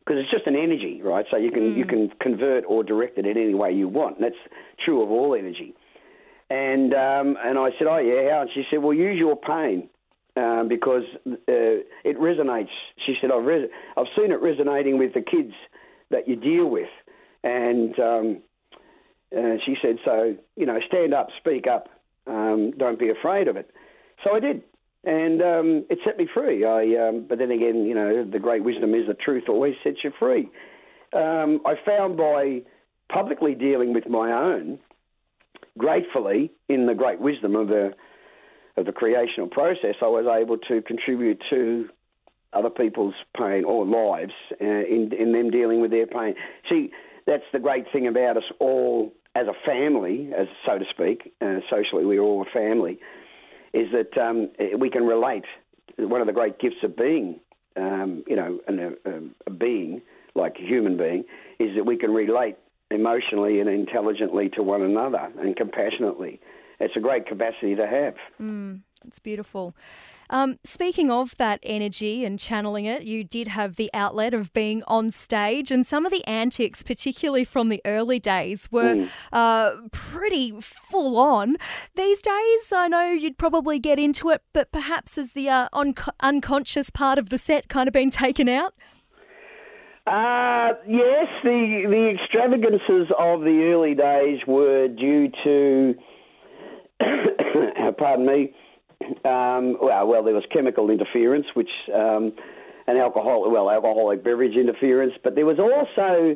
because 0.00 0.20
it's 0.20 0.30
just 0.30 0.46
an 0.46 0.56
energy, 0.56 1.00
right? 1.02 1.24
So 1.30 1.36
you 1.36 1.50
can 1.50 1.74
mm. 1.74 1.76
you 1.76 1.84
can 1.84 2.10
convert 2.20 2.64
or 2.66 2.82
direct 2.82 3.18
it 3.18 3.26
in 3.26 3.36
any 3.36 3.54
way 3.54 3.72
you 3.72 3.88
want. 3.88 4.16
And 4.16 4.24
that's 4.24 4.42
true 4.84 5.02
of 5.02 5.10
all 5.10 5.34
energy. 5.34 5.74
And 6.50 6.92
um, 6.92 7.36
and 7.42 7.58
I 7.58 7.70
said, 7.78 7.86
oh 7.88 7.98
yeah, 7.98 8.34
how? 8.34 8.40
And 8.42 8.50
she 8.52 8.64
said, 8.70 8.82
well, 8.82 8.92
use 8.92 9.18
your 9.18 9.36
pain. 9.36 9.88
Um, 10.36 10.68
because 10.68 11.02
uh, 11.26 11.34
it 12.04 12.16
resonates. 12.18 12.68
She 13.04 13.16
said, 13.20 13.32
I've, 13.32 13.44
res- 13.44 13.68
I've 13.96 14.06
seen 14.16 14.30
it 14.30 14.40
resonating 14.40 14.96
with 14.96 15.12
the 15.12 15.22
kids 15.22 15.52
that 16.10 16.28
you 16.28 16.36
deal 16.36 16.66
with. 16.66 16.88
And 17.42 17.98
um, 17.98 18.42
uh, 19.36 19.56
she 19.66 19.74
said, 19.82 19.96
so, 20.04 20.36
you 20.54 20.66
know, 20.66 20.78
stand 20.86 21.14
up, 21.14 21.28
speak 21.38 21.66
up, 21.66 21.88
um, 22.28 22.70
don't 22.78 22.98
be 22.98 23.10
afraid 23.10 23.48
of 23.48 23.56
it. 23.56 23.70
So 24.22 24.34
I 24.34 24.38
did. 24.38 24.62
And 25.02 25.42
um, 25.42 25.86
it 25.90 25.98
set 26.04 26.16
me 26.16 26.28
free. 26.32 26.64
I, 26.64 27.08
um, 27.08 27.26
but 27.28 27.38
then 27.38 27.50
again, 27.50 27.84
you 27.84 27.94
know, 27.94 28.24
the 28.24 28.38
great 28.38 28.62
wisdom 28.62 28.94
is 28.94 29.08
the 29.08 29.14
truth 29.14 29.44
always 29.48 29.74
sets 29.82 29.98
you 30.04 30.12
free. 30.18 30.48
Um, 31.12 31.60
I 31.66 31.74
found 31.84 32.16
by 32.16 32.60
publicly 33.12 33.56
dealing 33.56 33.92
with 33.94 34.08
my 34.08 34.30
own, 34.30 34.78
gratefully, 35.78 36.52
in 36.68 36.86
the 36.86 36.94
great 36.94 37.20
wisdom 37.20 37.56
of 37.56 37.68
the 37.68 37.94
of 38.76 38.86
the 38.86 38.92
creational 38.92 39.48
process, 39.48 39.96
I 40.00 40.06
was 40.06 40.26
able 40.26 40.56
to 40.56 40.80
contribute 40.82 41.42
to 41.50 41.88
other 42.52 42.70
people's 42.70 43.14
pain 43.36 43.64
or 43.64 43.84
lives 43.84 44.32
uh, 44.60 44.64
in 44.64 45.12
in 45.18 45.32
them 45.32 45.50
dealing 45.50 45.80
with 45.80 45.90
their 45.90 46.06
pain. 46.06 46.34
See, 46.68 46.90
that's 47.26 47.44
the 47.52 47.58
great 47.58 47.86
thing 47.92 48.06
about 48.06 48.36
us 48.36 48.44
all 48.58 49.12
as 49.34 49.46
a 49.46 49.54
family, 49.64 50.30
as 50.36 50.48
so 50.66 50.78
to 50.78 50.84
speak. 50.90 51.32
Uh, 51.40 51.60
socially, 51.68 52.04
we're 52.04 52.20
all 52.20 52.42
a 52.42 52.50
family. 52.52 52.98
Is 53.72 53.86
that 53.92 54.20
um, 54.20 54.50
we 54.78 54.90
can 54.90 55.04
relate. 55.06 55.44
One 55.96 56.20
of 56.20 56.26
the 56.26 56.32
great 56.32 56.58
gifts 56.58 56.82
of 56.82 56.96
being, 56.96 57.40
um, 57.76 58.24
you 58.26 58.34
know, 58.34 58.58
an, 58.66 58.96
a, 59.04 59.20
a 59.46 59.50
being 59.50 60.02
like 60.34 60.56
a 60.58 60.66
human 60.66 60.96
being, 60.96 61.24
is 61.58 61.76
that 61.76 61.84
we 61.84 61.96
can 61.96 62.12
relate 62.12 62.56
emotionally 62.90 63.60
and 63.60 63.68
intelligently 63.68 64.48
to 64.50 64.62
one 64.62 64.82
another 64.82 65.30
and 65.38 65.56
compassionately. 65.56 66.40
It's 66.80 66.96
a 66.96 67.00
great 67.00 67.26
capacity 67.26 67.74
to 67.76 67.86
have. 67.86 68.14
Mm, 68.40 68.80
it's 69.06 69.18
beautiful. 69.18 69.74
Um, 70.30 70.58
speaking 70.62 71.10
of 71.10 71.36
that 71.38 71.58
energy 71.64 72.24
and 72.24 72.38
channeling 72.38 72.84
it, 72.84 73.02
you 73.02 73.24
did 73.24 73.48
have 73.48 73.74
the 73.74 73.90
outlet 73.92 74.32
of 74.32 74.52
being 74.52 74.84
on 74.86 75.10
stage, 75.10 75.72
and 75.72 75.84
some 75.84 76.06
of 76.06 76.12
the 76.12 76.24
antics, 76.24 76.84
particularly 76.84 77.44
from 77.44 77.68
the 77.68 77.82
early 77.84 78.20
days, 78.20 78.68
were 78.70 78.94
mm. 78.94 79.10
uh, 79.32 79.72
pretty 79.90 80.54
full 80.60 81.18
on. 81.18 81.56
These 81.96 82.22
days, 82.22 82.72
I 82.72 82.86
know 82.88 83.10
you'd 83.10 83.38
probably 83.38 83.80
get 83.80 83.98
into 83.98 84.30
it, 84.30 84.42
but 84.52 84.70
perhaps 84.70 85.18
as 85.18 85.32
the 85.32 85.48
uh, 85.48 85.68
un- 85.72 85.94
unconscious 86.20 86.90
part 86.90 87.18
of 87.18 87.30
the 87.30 87.38
set 87.38 87.68
kind 87.68 87.88
of 87.88 87.92
been 87.92 88.10
taken 88.10 88.48
out. 88.48 88.74
Uh, 90.10 90.74
yes, 90.88 91.28
the 91.44 91.84
the 91.86 92.18
extravagances 92.18 93.12
of 93.16 93.42
the 93.42 93.70
early 93.72 93.94
days 93.94 94.40
were 94.44 94.88
due 94.88 95.30
to, 95.44 95.94
pardon 97.96 98.26
me, 98.26 98.52
um, 99.24 99.76
well, 99.80 100.08
well, 100.08 100.24
there 100.24 100.34
was 100.34 100.42
chemical 100.52 100.90
interference, 100.90 101.46
which 101.54 101.70
um, 101.94 102.32
and 102.88 102.98
alcohol, 102.98 103.48
well, 103.52 103.70
alcoholic 103.70 104.24
beverage 104.24 104.56
interference, 104.56 105.12
but 105.22 105.36
there 105.36 105.46
was 105.46 105.60
also 105.60 106.34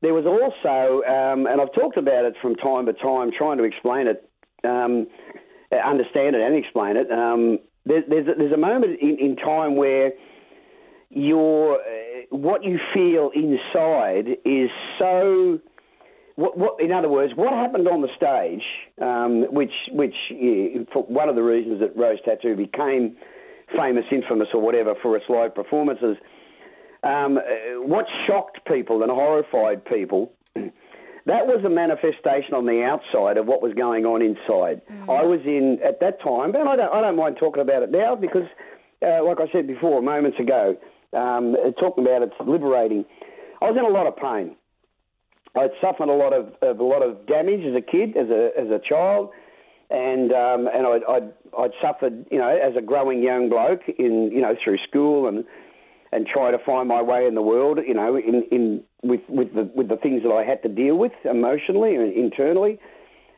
there 0.00 0.14
was 0.14 0.24
also, 0.24 1.02
um, 1.10 1.48
and 1.48 1.60
I've 1.60 1.72
talked 1.74 1.96
about 1.96 2.24
it 2.24 2.34
from 2.40 2.54
time 2.54 2.86
to 2.86 2.92
time, 2.92 3.32
trying 3.36 3.58
to 3.58 3.64
explain 3.64 4.06
it, 4.06 4.30
um, 4.62 5.08
understand 5.72 6.36
it, 6.36 6.42
and 6.42 6.54
explain 6.54 6.96
it. 6.96 7.10
Um, 7.10 7.58
there, 7.84 8.04
there's 8.08 8.28
a, 8.28 8.34
there's 8.38 8.52
a 8.52 8.56
moment 8.56 9.00
in, 9.00 9.18
in 9.18 9.34
time 9.34 9.74
where 9.74 10.12
your 11.10 11.78
what 12.30 12.64
you 12.64 12.78
feel 12.94 13.30
inside 13.34 14.38
is 14.44 14.70
so 14.98 15.60
what, 16.36 16.56
what, 16.58 16.80
in 16.80 16.92
other 16.92 17.08
words, 17.08 17.32
what 17.34 17.52
happened 17.52 17.88
on 17.88 18.02
the 18.02 18.08
stage, 18.14 18.62
um, 19.00 19.52
which, 19.52 19.72
which 19.90 20.14
for 20.92 21.02
one 21.04 21.28
of 21.28 21.34
the 21.34 21.42
reasons 21.42 21.80
that 21.80 21.96
Rose 21.96 22.18
Tattoo 22.24 22.54
became 22.54 23.16
famous, 23.74 24.04
infamous, 24.12 24.48
or 24.52 24.60
whatever 24.60 24.94
for 25.02 25.16
its 25.16 25.24
live 25.28 25.54
performances, 25.54 26.16
um, 27.02 27.38
what 27.88 28.04
shocked 28.26 28.60
people 28.66 29.02
and 29.02 29.10
horrified 29.10 29.84
people, 29.86 30.32
that 30.54 31.46
was 31.46 31.64
a 31.64 31.70
manifestation 31.70 32.52
on 32.52 32.66
the 32.66 32.82
outside 32.82 33.38
of 33.38 33.46
what 33.46 33.62
was 33.62 33.72
going 33.72 34.04
on 34.04 34.20
inside. 34.20 34.82
Mm. 34.92 35.08
I 35.08 35.24
was 35.24 35.40
in 35.46 35.78
at 35.82 36.00
that 36.00 36.20
time, 36.22 36.54
and 36.54 36.68
I 36.68 36.76
don't, 36.76 36.92
I 36.92 37.00
don't 37.00 37.16
mind 37.16 37.36
talking 37.40 37.62
about 37.62 37.82
it 37.82 37.90
now 37.90 38.14
because, 38.14 38.46
uh, 39.00 39.24
like 39.24 39.38
I 39.40 39.50
said 39.52 39.66
before, 39.66 40.02
moments 40.02 40.38
ago, 40.38 40.76
um, 41.16 41.56
talking 41.80 42.04
about 42.04 42.22
it's 42.22 42.34
liberating. 42.46 43.04
I 43.60 43.70
was 43.70 43.76
in 43.78 43.84
a 43.84 43.88
lot 43.88 44.06
of 44.06 44.16
pain. 44.16 44.56
I'd 45.56 45.70
suffered 45.80 46.10
a 46.10 46.14
lot 46.14 46.34
of, 46.34 46.52
of, 46.60 46.78
a 46.78 46.84
lot 46.84 47.02
of 47.02 47.26
damage 47.26 47.64
as 47.64 47.74
a 47.74 47.80
kid, 47.80 48.16
as 48.16 48.28
a 48.28 48.50
as 48.58 48.68
a 48.68 48.78
child, 48.86 49.30
and 49.90 50.30
um, 50.32 50.68
and 50.72 50.86
I'd, 50.86 51.04
I'd 51.08 51.32
I'd 51.58 51.70
suffered, 51.80 52.26
you 52.30 52.38
know, 52.38 52.48
as 52.48 52.76
a 52.76 52.82
growing 52.82 53.22
young 53.22 53.48
bloke 53.48 53.82
in 53.98 54.30
you 54.32 54.42
know 54.42 54.54
through 54.62 54.78
school 54.88 55.28
and 55.28 55.44
and 56.12 56.26
try 56.26 56.50
to 56.50 56.58
find 56.64 56.88
my 56.88 57.02
way 57.02 57.26
in 57.26 57.34
the 57.34 57.42
world, 57.42 57.78
you 57.86 57.94
know, 57.94 58.16
in, 58.16 58.44
in 58.50 58.82
with 59.02 59.20
with 59.28 59.54
the 59.54 59.70
with 59.74 59.88
the 59.88 59.96
things 59.96 60.22
that 60.22 60.32
I 60.32 60.44
had 60.44 60.62
to 60.62 60.68
deal 60.68 60.96
with 60.96 61.12
emotionally 61.24 61.94
and 61.94 62.12
internally. 62.12 62.78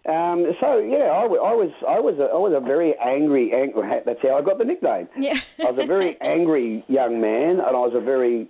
Um, 0.08 0.46
so 0.58 0.78
yeah, 0.78 1.12
I, 1.12 1.24
I, 1.24 1.52
was 1.52 1.70
I 1.86 2.00
was 2.00 2.18
a, 2.18 2.32
I 2.32 2.38
was 2.38 2.54
a 2.56 2.60
very 2.60 2.94
angry, 2.98 3.52
angry. 3.52 3.86
That's 4.06 4.20
how 4.22 4.38
I 4.38 4.42
got 4.42 4.56
the 4.56 4.64
nickname. 4.64 5.06
Yeah. 5.18 5.38
I 5.60 5.70
was 5.70 5.84
a 5.84 5.86
very 5.86 6.18
angry 6.22 6.82
young 6.88 7.20
man, 7.20 7.60
and 7.60 7.76
I 7.76 7.80
was 7.84 7.92
a 7.94 8.00
very 8.00 8.48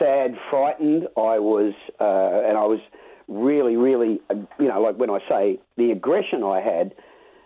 sad, 0.00 0.34
frightened. 0.50 1.04
I 1.16 1.38
was, 1.38 1.74
uh, 2.00 2.48
and 2.48 2.58
I 2.58 2.66
was 2.66 2.80
really, 3.28 3.76
really, 3.76 4.20
uh, 4.30 4.34
you 4.58 4.66
know, 4.66 4.80
like 4.82 4.96
when 4.96 5.10
I 5.10 5.20
say 5.28 5.60
the 5.76 5.92
aggression 5.92 6.42
I 6.42 6.60
had. 6.60 6.94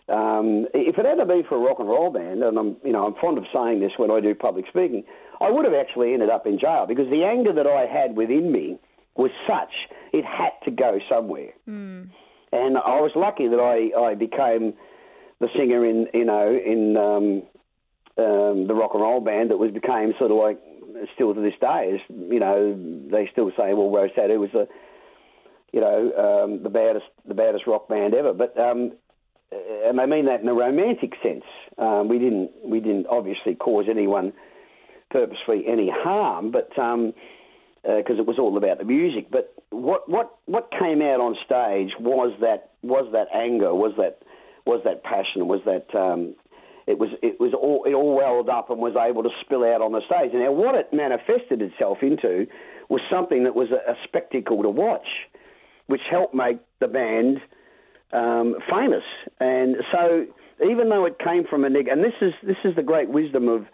Um, 0.08 0.64
if 0.72 0.96
it 0.96 1.04
hadn't 1.04 1.28
been 1.28 1.44
for 1.46 1.56
a 1.56 1.60
rock 1.60 1.80
and 1.80 1.86
roll 1.86 2.10
band, 2.10 2.42
and 2.42 2.56
I'm, 2.56 2.76
you 2.82 2.92
know, 2.92 3.04
I'm 3.04 3.14
fond 3.20 3.36
of 3.36 3.44
saying 3.52 3.80
this 3.80 3.92
when 3.98 4.10
I 4.10 4.20
do 4.20 4.34
public 4.34 4.64
speaking, 4.68 5.04
I 5.38 5.50
would 5.50 5.66
have 5.66 5.74
actually 5.74 6.14
ended 6.14 6.30
up 6.30 6.46
in 6.46 6.58
jail 6.58 6.86
because 6.88 7.10
the 7.10 7.24
anger 7.24 7.52
that 7.52 7.66
I 7.66 7.84
had 7.84 8.16
within 8.16 8.50
me 8.50 8.78
was 9.16 9.30
such 9.46 9.68
it 10.14 10.24
had 10.24 10.52
to 10.64 10.70
go 10.70 10.98
somewhere. 11.10 11.52
Mm. 11.68 12.08
And 12.52 12.78
I 12.78 13.00
was 13.00 13.12
lucky 13.14 13.48
that 13.48 13.60
I, 13.60 13.98
I 13.98 14.14
became 14.14 14.74
the 15.40 15.48
singer 15.56 15.84
in, 15.84 16.06
you 16.14 16.24
know, 16.24 16.48
in 16.48 16.96
um, 16.96 17.42
um, 18.18 18.66
the 18.66 18.74
rock 18.74 18.90
and 18.94 19.02
roll 19.02 19.20
band 19.20 19.50
that 19.50 19.58
was 19.58 19.70
became 19.70 20.12
sort 20.18 20.30
of 20.30 20.36
like 20.38 20.58
still 21.14 21.34
to 21.34 21.40
this 21.40 21.54
day 21.60 21.92
is 21.94 22.00
you 22.08 22.40
know 22.40 22.74
they 23.10 23.28
still 23.30 23.50
say 23.56 23.74
well 23.74 23.90
Rose 23.90 24.10
Tattoo 24.14 24.40
was 24.40 24.50
the 24.52 24.66
you 25.72 25.80
know 25.80 26.44
um, 26.44 26.62
the 26.62 26.70
baddest 26.70 27.06
the 27.26 27.34
baddest 27.34 27.66
rock 27.66 27.88
band 27.88 28.14
ever, 28.14 28.32
but 28.32 28.58
um, 28.58 28.92
and 29.50 29.98
they 29.98 30.06
mean 30.06 30.26
that 30.26 30.40
in 30.40 30.48
a 30.48 30.54
romantic 30.54 31.12
sense. 31.22 31.44
Um, 31.78 32.08
we 32.08 32.18
didn't 32.18 32.50
we 32.64 32.80
didn't 32.80 33.06
obviously 33.08 33.54
cause 33.54 33.86
anyone 33.88 34.32
purposefully 35.10 35.64
any 35.66 35.90
harm, 35.90 36.50
but 36.50 36.70
because 37.96 38.18
uh, 38.18 38.22
it 38.22 38.26
was 38.26 38.38
all 38.38 38.56
about 38.56 38.78
the 38.78 38.84
music. 38.84 39.30
But 39.30 39.54
what 39.70 40.08
what 40.08 40.36
what 40.44 40.70
came 40.70 41.00
out 41.00 41.20
on 41.20 41.36
stage 41.44 41.92
was 41.98 42.36
that 42.40 42.70
was 42.82 43.10
that 43.12 43.28
anger, 43.34 43.74
was 43.74 43.92
that 43.96 44.20
was 44.66 44.82
that 44.84 45.02
passion, 45.02 45.48
was 45.48 45.60
that 45.64 45.94
um, 45.98 46.34
it 46.86 46.98
was 46.98 47.08
it 47.22 47.40
was 47.40 47.54
all 47.54 47.84
it 47.84 47.94
all 47.94 48.14
welled 48.14 48.50
up 48.50 48.68
and 48.68 48.78
was 48.78 48.94
able 48.94 49.22
to 49.22 49.30
spill 49.40 49.64
out 49.64 49.80
on 49.80 49.92
the 49.92 50.02
stage. 50.04 50.30
And 50.34 50.42
Now, 50.42 50.52
what 50.52 50.74
it 50.74 50.92
manifested 50.92 51.62
itself 51.62 51.98
into 52.02 52.46
was 52.90 53.00
something 53.10 53.44
that 53.44 53.54
was 53.54 53.68
a, 53.70 53.92
a 53.92 53.96
spectacle 54.04 54.62
to 54.62 54.70
watch, 54.70 55.06
which 55.86 56.02
helped 56.10 56.34
make 56.34 56.58
the 56.80 56.88
band 56.88 57.40
um, 58.12 58.56
famous. 58.70 59.04
And 59.40 59.76
so, 59.92 60.26
even 60.68 60.90
though 60.90 61.06
it 61.06 61.18
came 61.18 61.44
from 61.44 61.64
a 61.64 61.70
neg, 61.70 61.88
and 61.88 62.04
this 62.04 62.14
is 62.20 62.34
this 62.42 62.56
is 62.64 62.76
the 62.76 62.82
great 62.82 63.08
wisdom 63.08 63.48
of 63.48 63.66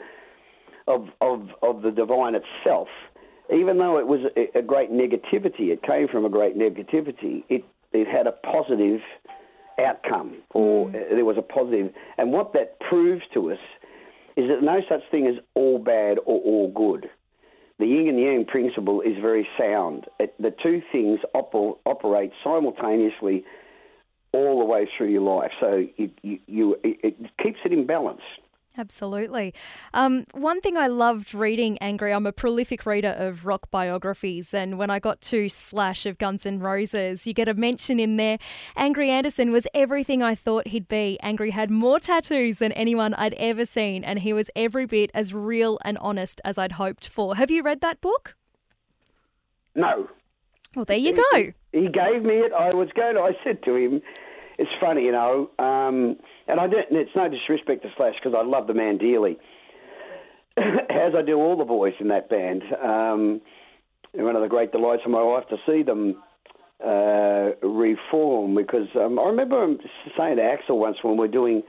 of 0.86 1.08
of, 1.20 1.48
of 1.62 1.82
the 1.82 1.90
divine 1.90 2.36
itself. 2.36 2.88
Even 3.52 3.78
though 3.78 3.98
it 3.98 4.06
was 4.06 4.20
a, 4.36 4.58
a 4.58 4.62
great 4.62 4.90
negativity, 4.90 5.68
it 5.70 5.82
came 5.82 6.08
from 6.08 6.24
a 6.24 6.30
great 6.30 6.56
negativity. 6.56 7.44
It 7.48 7.64
it 7.92 8.08
had 8.08 8.26
a 8.26 8.32
positive 8.32 9.00
outcome 9.78 10.36
or 10.50 10.88
mm. 10.88 10.92
there 10.92 11.24
was 11.24 11.36
a 11.38 11.42
positive. 11.42 11.92
And 12.18 12.32
what 12.32 12.52
that 12.54 12.80
proves 12.80 13.22
to 13.34 13.52
us 13.52 13.58
is 14.36 14.48
that 14.48 14.62
no 14.62 14.80
such 14.88 15.02
thing 15.10 15.26
as 15.26 15.34
all 15.54 15.78
bad 15.78 16.18
or 16.18 16.40
all 16.40 16.72
good. 16.74 17.08
The 17.78 17.86
yin 17.86 18.08
and 18.08 18.20
yang 18.20 18.44
principle 18.44 19.00
is 19.00 19.16
very 19.20 19.48
sound. 19.58 20.06
It, 20.20 20.34
the 20.40 20.54
two 20.62 20.80
things 20.92 21.20
oper, 21.34 21.76
operate 21.84 22.32
simultaneously 22.42 23.44
all 24.32 24.58
the 24.60 24.64
way 24.64 24.88
through 24.96 25.08
your 25.08 25.22
life. 25.22 25.50
So 25.60 25.84
you, 25.96 26.10
you, 26.22 26.38
you, 26.46 26.76
it 26.82 27.16
keeps 27.42 27.58
it 27.64 27.72
in 27.72 27.86
balance. 27.86 28.22
Absolutely. 28.76 29.54
Um, 29.92 30.24
one 30.32 30.60
thing 30.60 30.76
I 30.76 30.88
loved 30.88 31.32
reading, 31.32 31.78
Angry, 31.78 32.12
I'm 32.12 32.26
a 32.26 32.32
prolific 32.32 32.84
reader 32.84 33.14
of 33.16 33.46
rock 33.46 33.70
biographies, 33.70 34.52
and 34.52 34.78
when 34.78 34.90
I 34.90 34.98
got 34.98 35.20
to 35.22 35.48
Slash 35.48 36.06
of 36.06 36.18
Guns 36.18 36.44
N' 36.44 36.58
Roses, 36.58 37.24
you 37.24 37.34
get 37.34 37.46
a 37.46 37.54
mention 37.54 38.00
in 38.00 38.16
there. 38.16 38.38
Angry 38.76 39.10
Anderson 39.10 39.52
was 39.52 39.68
everything 39.74 40.24
I 40.24 40.34
thought 40.34 40.68
he'd 40.68 40.88
be. 40.88 41.18
Angry 41.22 41.50
had 41.50 41.70
more 41.70 42.00
tattoos 42.00 42.58
than 42.58 42.72
anyone 42.72 43.14
I'd 43.14 43.34
ever 43.34 43.64
seen, 43.64 44.02
and 44.02 44.18
he 44.18 44.32
was 44.32 44.50
every 44.56 44.86
bit 44.86 45.12
as 45.14 45.32
real 45.32 45.78
and 45.84 45.96
honest 45.98 46.40
as 46.44 46.58
I'd 46.58 46.72
hoped 46.72 47.08
for. 47.08 47.36
Have 47.36 47.52
you 47.52 47.62
read 47.62 47.80
that 47.80 48.00
book? 48.00 48.34
No. 49.76 50.08
Well, 50.74 50.84
there 50.84 50.96
you 50.96 51.14
go. 51.14 51.52
He, 51.72 51.82
he 51.82 51.88
gave 51.88 52.24
me 52.24 52.34
it. 52.34 52.52
I 52.52 52.74
was 52.74 52.88
going 52.96 53.14
to, 53.14 53.20
I 53.20 53.36
said 53.44 53.62
to 53.64 53.76
him, 53.76 54.02
it's 54.58 54.70
funny, 54.80 55.04
you 55.04 55.12
know, 55.12 55.50
um, 55.58 56.16
and 56.48 56.60
I 56.60 56.66
don't, 56.66 56.86
it's 56.90 57.10
no 57.16 57.28
disrespect 57.28 57.82
to 57.82 57.88
Slash 57.96 58.14
because 58.22 58.36
I 58.36 58.44
love 58.44 58.66
the 58.66 58.74
man 58.74 58.98
dearly, 58.98 59.38
as 60.56 61.14
I 61.16 61.22
do 61.22 61.36
all 61.36 61.56
the 61.56 61.64
boys 61.64 61.94
in 62.00 62.08
that 62.08 62.28
band. 62.28 62.62
Um, 62.82 63.40
one 64.12 64.36
of 64.36 64.42
the 64.42 64.48
great 64.48 64.70
delights 64.72 65.02
of 65.04 65.10
my 65.10 65.20
life 65.20 65.44
to 65.48 65.56
see 65.66 65.82
them 65.82 66.22
uh, 66.84 67.50
reform 67.66 68.54
because 68.54 68.88
um, 68.94 69.18
I 69.18 69.24
remember 69.24 69.76
saying 70.16 70.36
to 70.36 70.42
Axl 70.42 70.76
once 70.78 70.98
when 71.02 71.14
we 71.14 71.20
were 71.20 71.28
doing 71.28 71.62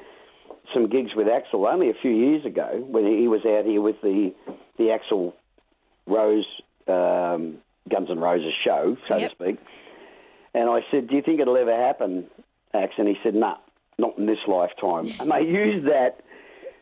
some 0.73 0.89
gigs 0.89 1.11
with 1.15 1.27
Axl 1.27 1.71
only 1.71 1.89
a 1.89 1.93
few 2.01 2.11
years 2.11 2.45
ago 2.45 2.83
when 2.87 3.05
he 3.05 3.27
was 3.27 3.41
out 3.45 3.65
here 3.65 3.81
with 3.81 3.95
the 4.01 4.33
the 4.77 4.85
Axl 4.95 5.33
Rose 6.07 6.45
um, 6.87 7.57
Guns 7.89 8.09
and 8.09 8.21
Roses 8.21 8.53
show, 8.63 8.97
so 9.07 9.17
Yep. 9.17 9.29
to 9.29 9.35
speak. 9.35 9.57
And 10.53 10.69
I 10.69 10.81
said, 10.91 11.07
"Do 11.07 11.15
you 11.15 11.21
think 11.21 11.39
it'll 11.39 11.57
ever 11.57 11.75
happen, 11.75 12.25
Ax?" 12.73 12.93
And 12.97 13.07
he 13.07 13.15
said, 13.23 13.35
"No, 13.35 13.55
not 13.97 14.17
in 14.17 14.25
this 14.25 14.39
lifetime." 14.47 15.11
and 15.19 15.31
they 15.31 15.41
used 15.41 15.87
that. 15.87 16.21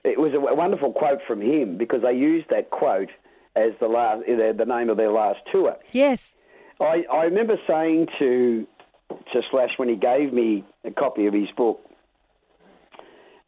It 0.04 0.20
was 0.20 0.34
a 0.34 0.54
wonderful 0.54 0.92
quote 0.92 1.20
from 1.26 1.42
him 1.42 1.78
because 1.78 2.02
they 2.02 2.12
used 2.12 2.50
that 2.50 2.70
quote 2.72 3.10
as 3.56 3.72
the 3.80 3.88
last, 3.88 4.26
the, 4.26 4.54
the 4.58 4.66
name 4.66 4.90
of 4.90 4.98
their 4.98 5.12
last 5.12 5.40
tour. 5.52 5.78
Yes. 5.92 6.36
I, 6.80 7.04
I 7.12 7.24
remember 7.26 7.56
saying 7.68 8.08
to 8.20 8.68
to 9.10 9.42
Slash 9.52 9.70
when 9.78 9.90
he 9.90 9.96
gave 9.96 10.34
me 10.34 10.66
a 10.84 10.92
copy 10.92 11.28
of 11.28 11.34
his 11.34 11.50
book, 11.56 11.80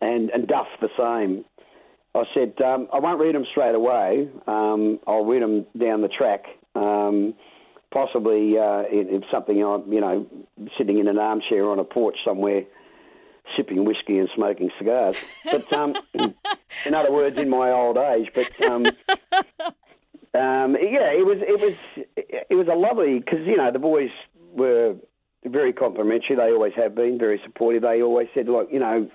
and 0.01 0.29
and 0.29 0.48
Duff 0.48 0.67
the 0.81 0.89
same. 0.98 1.45
I 2.13 2.24
said 2.34 2.53
um, 2.63 2.88
I 2.93 3.00
won't 3.00 3.19
read 3.19 3.36
them 3.36 3.45
straight 3.51 3.75
away. 3.75 4.29
Um, 4.48 5.00
I'll 5.07 5.25
read 5.25 5.41
them 5.41 5.65
down 5.77 6.01
the 6.01 6.07
track, 6.07 6.45
um, 6.75 7.34
possibly 7.91 8.57
uh, 8.57 8.84
in, 8.91 9.10
in 9.10 9.24
something 9.31 9.62
I'm 9.63 9.91
you 9.91 10.01
know 10.01 10.25
sitting 10.77 11.00
in 11.00 11.07
an 11.07 11.17
armchair 11.17 11.69
on 11.69 11.79
a 11.79 11.84
porch 11.84 12.17
somewhere, 12.24 12.63
sipping 13.56 13.86
whiskey 13.86 14.18
and 14.18 14.30
smoking 14.36 14.70
cigars. 14.78 15.16
But 15.44 15.72
um, 15.74 15.96
in 16.86 16.94
other 16.94 17.12
words, 17.12 17.38
in 17.38 17.50
my 17.50 17.72
old 17.72 17.98
age. 17.98 18.30
But 18.34 18.62
um, 18.62 18.86
um, 20.34 20.75
yeah, 20.82 21.12
it 21.12 21.25
was 21.25 21.38
it 21.42 21.60
was 21.60 22.06
it 22.16 22.56
was 22.56 22.68
a 22.68 22.75
lovely 22.75 23.20
because 23.20 23.46
you 23.46 23.58
know 23.58 23.72
the 23.72 23.80
boys 23.80 24.10
were 24.54 24.96
very 25.46 25.74
complimentary. 25.74 26.36
They 26.36 26.52
always 26.52 26.74
have 26.75 26.96
been 26.96 27.18
very 27.18 27.40
supportive. 27.44 27.84
They 27.84 28.02
always 28.02 28.28
said, 28.34 28.48
look, 28.48 28.70
you 28.72 28.80
know, 28.80 29.10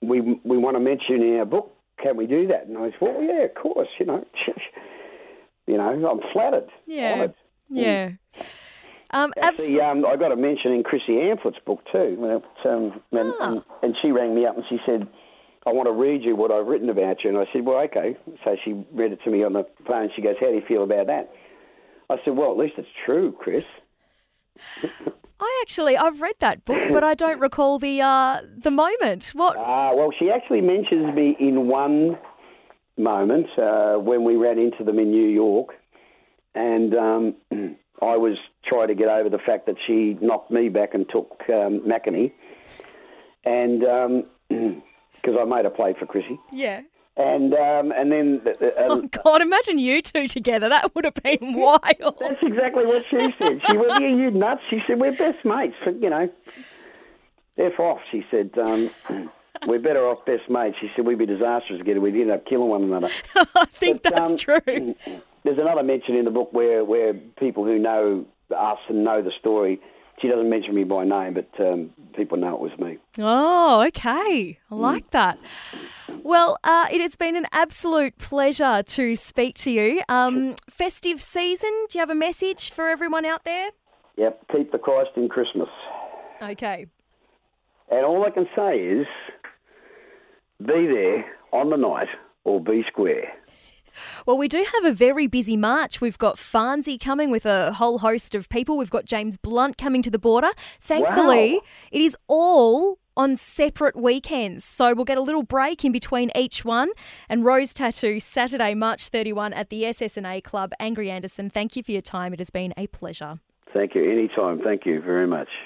we 0.00 0.20
we 0.20 0.58
want 0.58 0.76
to 0.76 0.80
mention 0.80 1.22
in 1.22 1.38
our 1.38 1.44
book. 1.44 1.72
Can 2.02 2.16
we 2.16 2.26
do 2.26 2.46
that? 2.48 2.66
And 2.66 2.76
I 2.76 2.90
said, 2.90 3.00
well, 3.00 3.22
yeah, 3.22 3.44
of 3.44 3.54
course. 3.54 3.88
You 3.98 4.06
know, 4.06 4.26
you 5.66 5.76
know, 5.78 6.08
I'm 6.08 6.20
flattered. 6.32 6.68
Yeah. 6.86 7.12
honoured. 7.12 7.34
Yeah. 7.68 8.10
Um, 9.16 9.32
Actually, 9.40 9.80
um, 9.80 10.04
I 10.04 10.16
got 10.16 10.32
a 10.32 10.36
mention 10.36 10.72
in 10.72 10.82
Chrissy 10.82 11.20
Amphlett's 11.20 11.58
book 11.64 11.80
too. 11.90 12.18
It, 12.20 12.66
um, 12.68 13.00
and, 13.12 13.32
Ah. 13.40 13.50
and, 13.52 13.62
and 13.82 13.96
she 14.02 14.10
rang 14.10 14.34
me 14.34 14.44
up 14.44 14.56
and 14.56 14.64
she 14.68 14.78
said, 14.84 15.06
I 15.66 15.72
want 15.72 15.86
to 15.86 15.92
read 15.92 16.22
you 16.22 16.36
what 16.36 16.50
I've 16.52 16.66
written 16.66 16.90
about 16.90 17.24
you. 17.24 17.30
And 17.30 17.38
I 17.38 17.46
said, 17.52 17.64
well, 17.64 17.78
okay. 17.84 18.16
So 18.44 18.56
she 18.64 18.72
read 18.92 19.12
it 19.12 19.20
to 19.24 19.30
me 19.30 19.42
on 19.42 19.52
the 19.54 19.66
phone. 19.86 20.10
She 20.14 20.22
goes, 20.22 20.36
how 20.38 20.46
do 20.48 20.54
you 20.54 20.62
feel 20.68 20.82
about 20.82 21.06
that? 21.06 21.32
I 22.10 22.16
said, 22.24 22.36
well, 22.36 22.52
at 22.52 22.58
least 22.58 22.74
it's 22.78 22.88
true, 23.04 23.32
Chris. 23.32 23.64
I 25.40 25.58
actually 25.62 25.96
I've 25.96 26.20
read 26.20 26.36
that 26.40 26.64
book, 26.64 26.80
but 26.92 27.04
I 27.04 27.14
don't 27.14 27.40
recall 27.40 27.78
the 27.78 28.00
uh, 28.00 28.40
the 28.56 28.70
moment. 28.70 29.32
What? 29.34 29.56
Ah, 29.58 29.92
well, 29.94 30.10
she 30.18 30.30
actually 30.30 30.60
mentions 30.62 31.14
me 31.14 31.36
in 31.38 31.66
one 31.68 32.16
moment 32.96 33.46
uh, 33.58 33.96
when 33.96 34.24
we 34.24 34.36
ran 34.36 34.58
into 34.58 34.82
them 34.84 34.98
in 34.98 35.10
New 35.10 35.28
York, 35.28 35.74
and 36.54 36.94
um, 36.94 37.34
I 38.02 38.16
was 38.16 38.36
trying 38.64 38.88
to 38.88 38.94
get 38.94 39.08
over 39.08 39.28
the 39.28 39.38
fact 39.38 39.66
that 39.66 39.76
she 39.86 40.16
knocked 40.20 40.50
me 40.50 40.68
back 40.68 40.94
and 40.94 41.08
took 41.08 41.40
um, 41.48 41.82
and 43.44 43.82
because 44.48 45.36
I 45.40 45.44
made 45.44 45.66
a 45.66 45.70
play 45.70 45.94
for 45.98 46.06
Chrissy, 46.06 46.38
Yeah. 46.52 46.82
and 47.16 47.54
um, 47.54 47.92
and 47.92 48.12
then 48.12 48.42
uh, 48.46 48.52
Oh 48.78 49.02
God! 49.24 49.40
Imagine 49.42 49.78
you 49.78 50.02
two 50.02 50.28
together. 50.28 50.68
That 50.68 50.94
would 50.94 51.04
have 51.04 51.14
been 51.14 51.54
wild. 51.54 52.16
that's 52.20 52.42
exactly 52.42 52.84
what 52.86 53.04
she 53.10 53.18
said. 53.38 53.60
She 53.66 53.76
went, 53.76 54.00
"Yeah, 54.00 54.08
you 54.08 54.30
nuts." 54.30 54.62
She 54.70 54.80
said, 54.86 55.00
"We're 55.00 55.12
best 55.16 55.44
mates, 55.44 55.74
for, 55.82 55.90
you 55.90 56.10
know." 56.10 56.28
F 57.58 57.80
off, 57.80 58.00
she 58.12 58.24
said. 58.30 58.50
Um, 58.58 58.90
we're 59.66 59.78
better 59.80 60.06
off 60.06 60.24
best 60.26 60.50
mates. 60.50 60.76
She 60.80 60.90
said 60.94 61.06
we'd 61.06 61.16
be 61.18 61.24
disastrous 61.24 61.78
together. 61.78 62.00
We'd 62.00 62.14
end 62.20 62.30
up 62.30 62.44
killing 62.44 62.68
one 62.68 62.82
another. 62.82 63.08
I 63.54 63.64
think 63.64 64.02
But, 64.02 64.14
that's 64.14 64.32
um, 64.32 64.36
true. 64.36 64.94
There's 65.46 65.58
another 65.58 65.84
mention 65.84 66.16
in 66.16 66.24
the 66.24 66.32
book 66.32 66.52
where, 66.52 66.84
where 66.84 67.14
people 67.14 67.64
who 67.64 67.78
know 67.78 68.26
us 68.50 68.78
and 68.88 69.04
know 69.04 69.22
the 69.22 69.30
story, 69.38 69.80
she 70.20 70.26
doesn't 70.26 70.50
mention 70.50 70.74
me 70.74 70.82
by 70.82 71.04
name, 71.04 71.34
but 71.34 71.48
um, 71.64 71.90
people 72.16 72.36
know 72.36 72.54
it 72.54 72.60
was 72.60 72.72
me. 72.80 72.98
Oh, 73.18 73.84
okay. 73.86 74.58
I 74.68 74.74
like 74.74 75.12
that. 75.12 75.38
Well, 76.24 76.58
uh, 76.64 76.88
it 76.92 77.00
has 77.00 77.14
been 77.14 77.36
an 77.36 77.46
absolute 77.52 78.18
pleasure 78.18 78.82
to 78.82 79.14
speak 79.14 79.54
to 79.58 79.70
you. 79.70 80.02
Um, 80.08 80.56
festive 80.68 81.22
season. 81.22 81.70
Do 81.90 81.98
you 81.98 82.00
have 82.00 82.10
a 82.10 82.16
message 82.16 82.70
for 82.72 82.88
everyone 82.88 83.24
out 83.24 83.44
there? 83.44 83.70
Yep, 84.16 84.46
keep 84.50 84.72
the 84.72 84.78
Christ 84.78 85.10
in 85.14 85.28
Christmas. 85.28 85.68
Okay. 86.42 86.86
And 87.88 88.04
all 88.04 88.24
I 88.24 88.30
can 88.30 88.48
say 88.56 88.78
is 88.78 89.06
be 90.58 90.88
there 90.88 91.24
on 91.52 91.70
the 91.70 91.76
night 91.76 92.08
or 92.42 92.60
be 92.60 92.82
square. 92.88 93.32
Well, 94.26 94.36
we 94.36 94.48
do 94.48 94.64
have 94.74 94.84
a 94.84 94.92
very 94.92 95.26
busy 95.26 95.56
March. 95.56 96.00
We've 96.00 96.18
got 96.18 96.36
Farnsey 96.36 97.00
coming 97.00 97.30
with 97.30 97.46
a 97.46 97.72
whole 97.72 97.98
host 97.98 98.34
of 98.34 98.48
people. 98.48 98.76
We've 98.76 98.90
got 98.90 99.04
James 99.04 99.36
Blunt 99.36 99.78
coming 99.78 100.02
to 100.02 100.10
the 100.10 100.18
border. 100.18 100.50
Thankfully, 100.80 101.54
Wow. 101.54 101.60
it 101.92 102.02
is 102.02 102.16
all 102.28 102.98
on 103.16 103.34
separate 103.36 103.96
weekends. 103.96 104.64
So 104.64 104.92
we'll 104.94 105.06
get 105.06 105.16
a 105.16 105.22
little 105.22 105.42
break 105.42 105.84
in 105.84 105.92
between 105.92 106.30
each 106.36 106.64
one. 106.64 106.90
And 107.30 107.44
Rose 107.44 107.72
Tattoo, 107.72 108.20
Saturday, 108.20 108.74
March 108.74 109.08
31 109.08 109.54
at 109.54 109.70
the 109.70 109.86
SS&A 109.86 110.40
Club. 110.42 110.72
Angry 110.78 111.10
Anderson, 111.10 111.48
thank 111.48 111.76
you 111.76 111.82
for 111.82 111.92
your 111.92 112.02
time. 112.02 112.34
It 112.34 112.40
has 112.40 112.50
been 112.50 112.74
a 112.76 112.86
pleasure. 112.88 113.40
Thank 113.72 113.94
you. 113.94 114.02
Anytime. 114.10 114.60
Thank 114.62 114.86
you 114.86 115.00
very 115.00 115.26
much. 115.26 115.48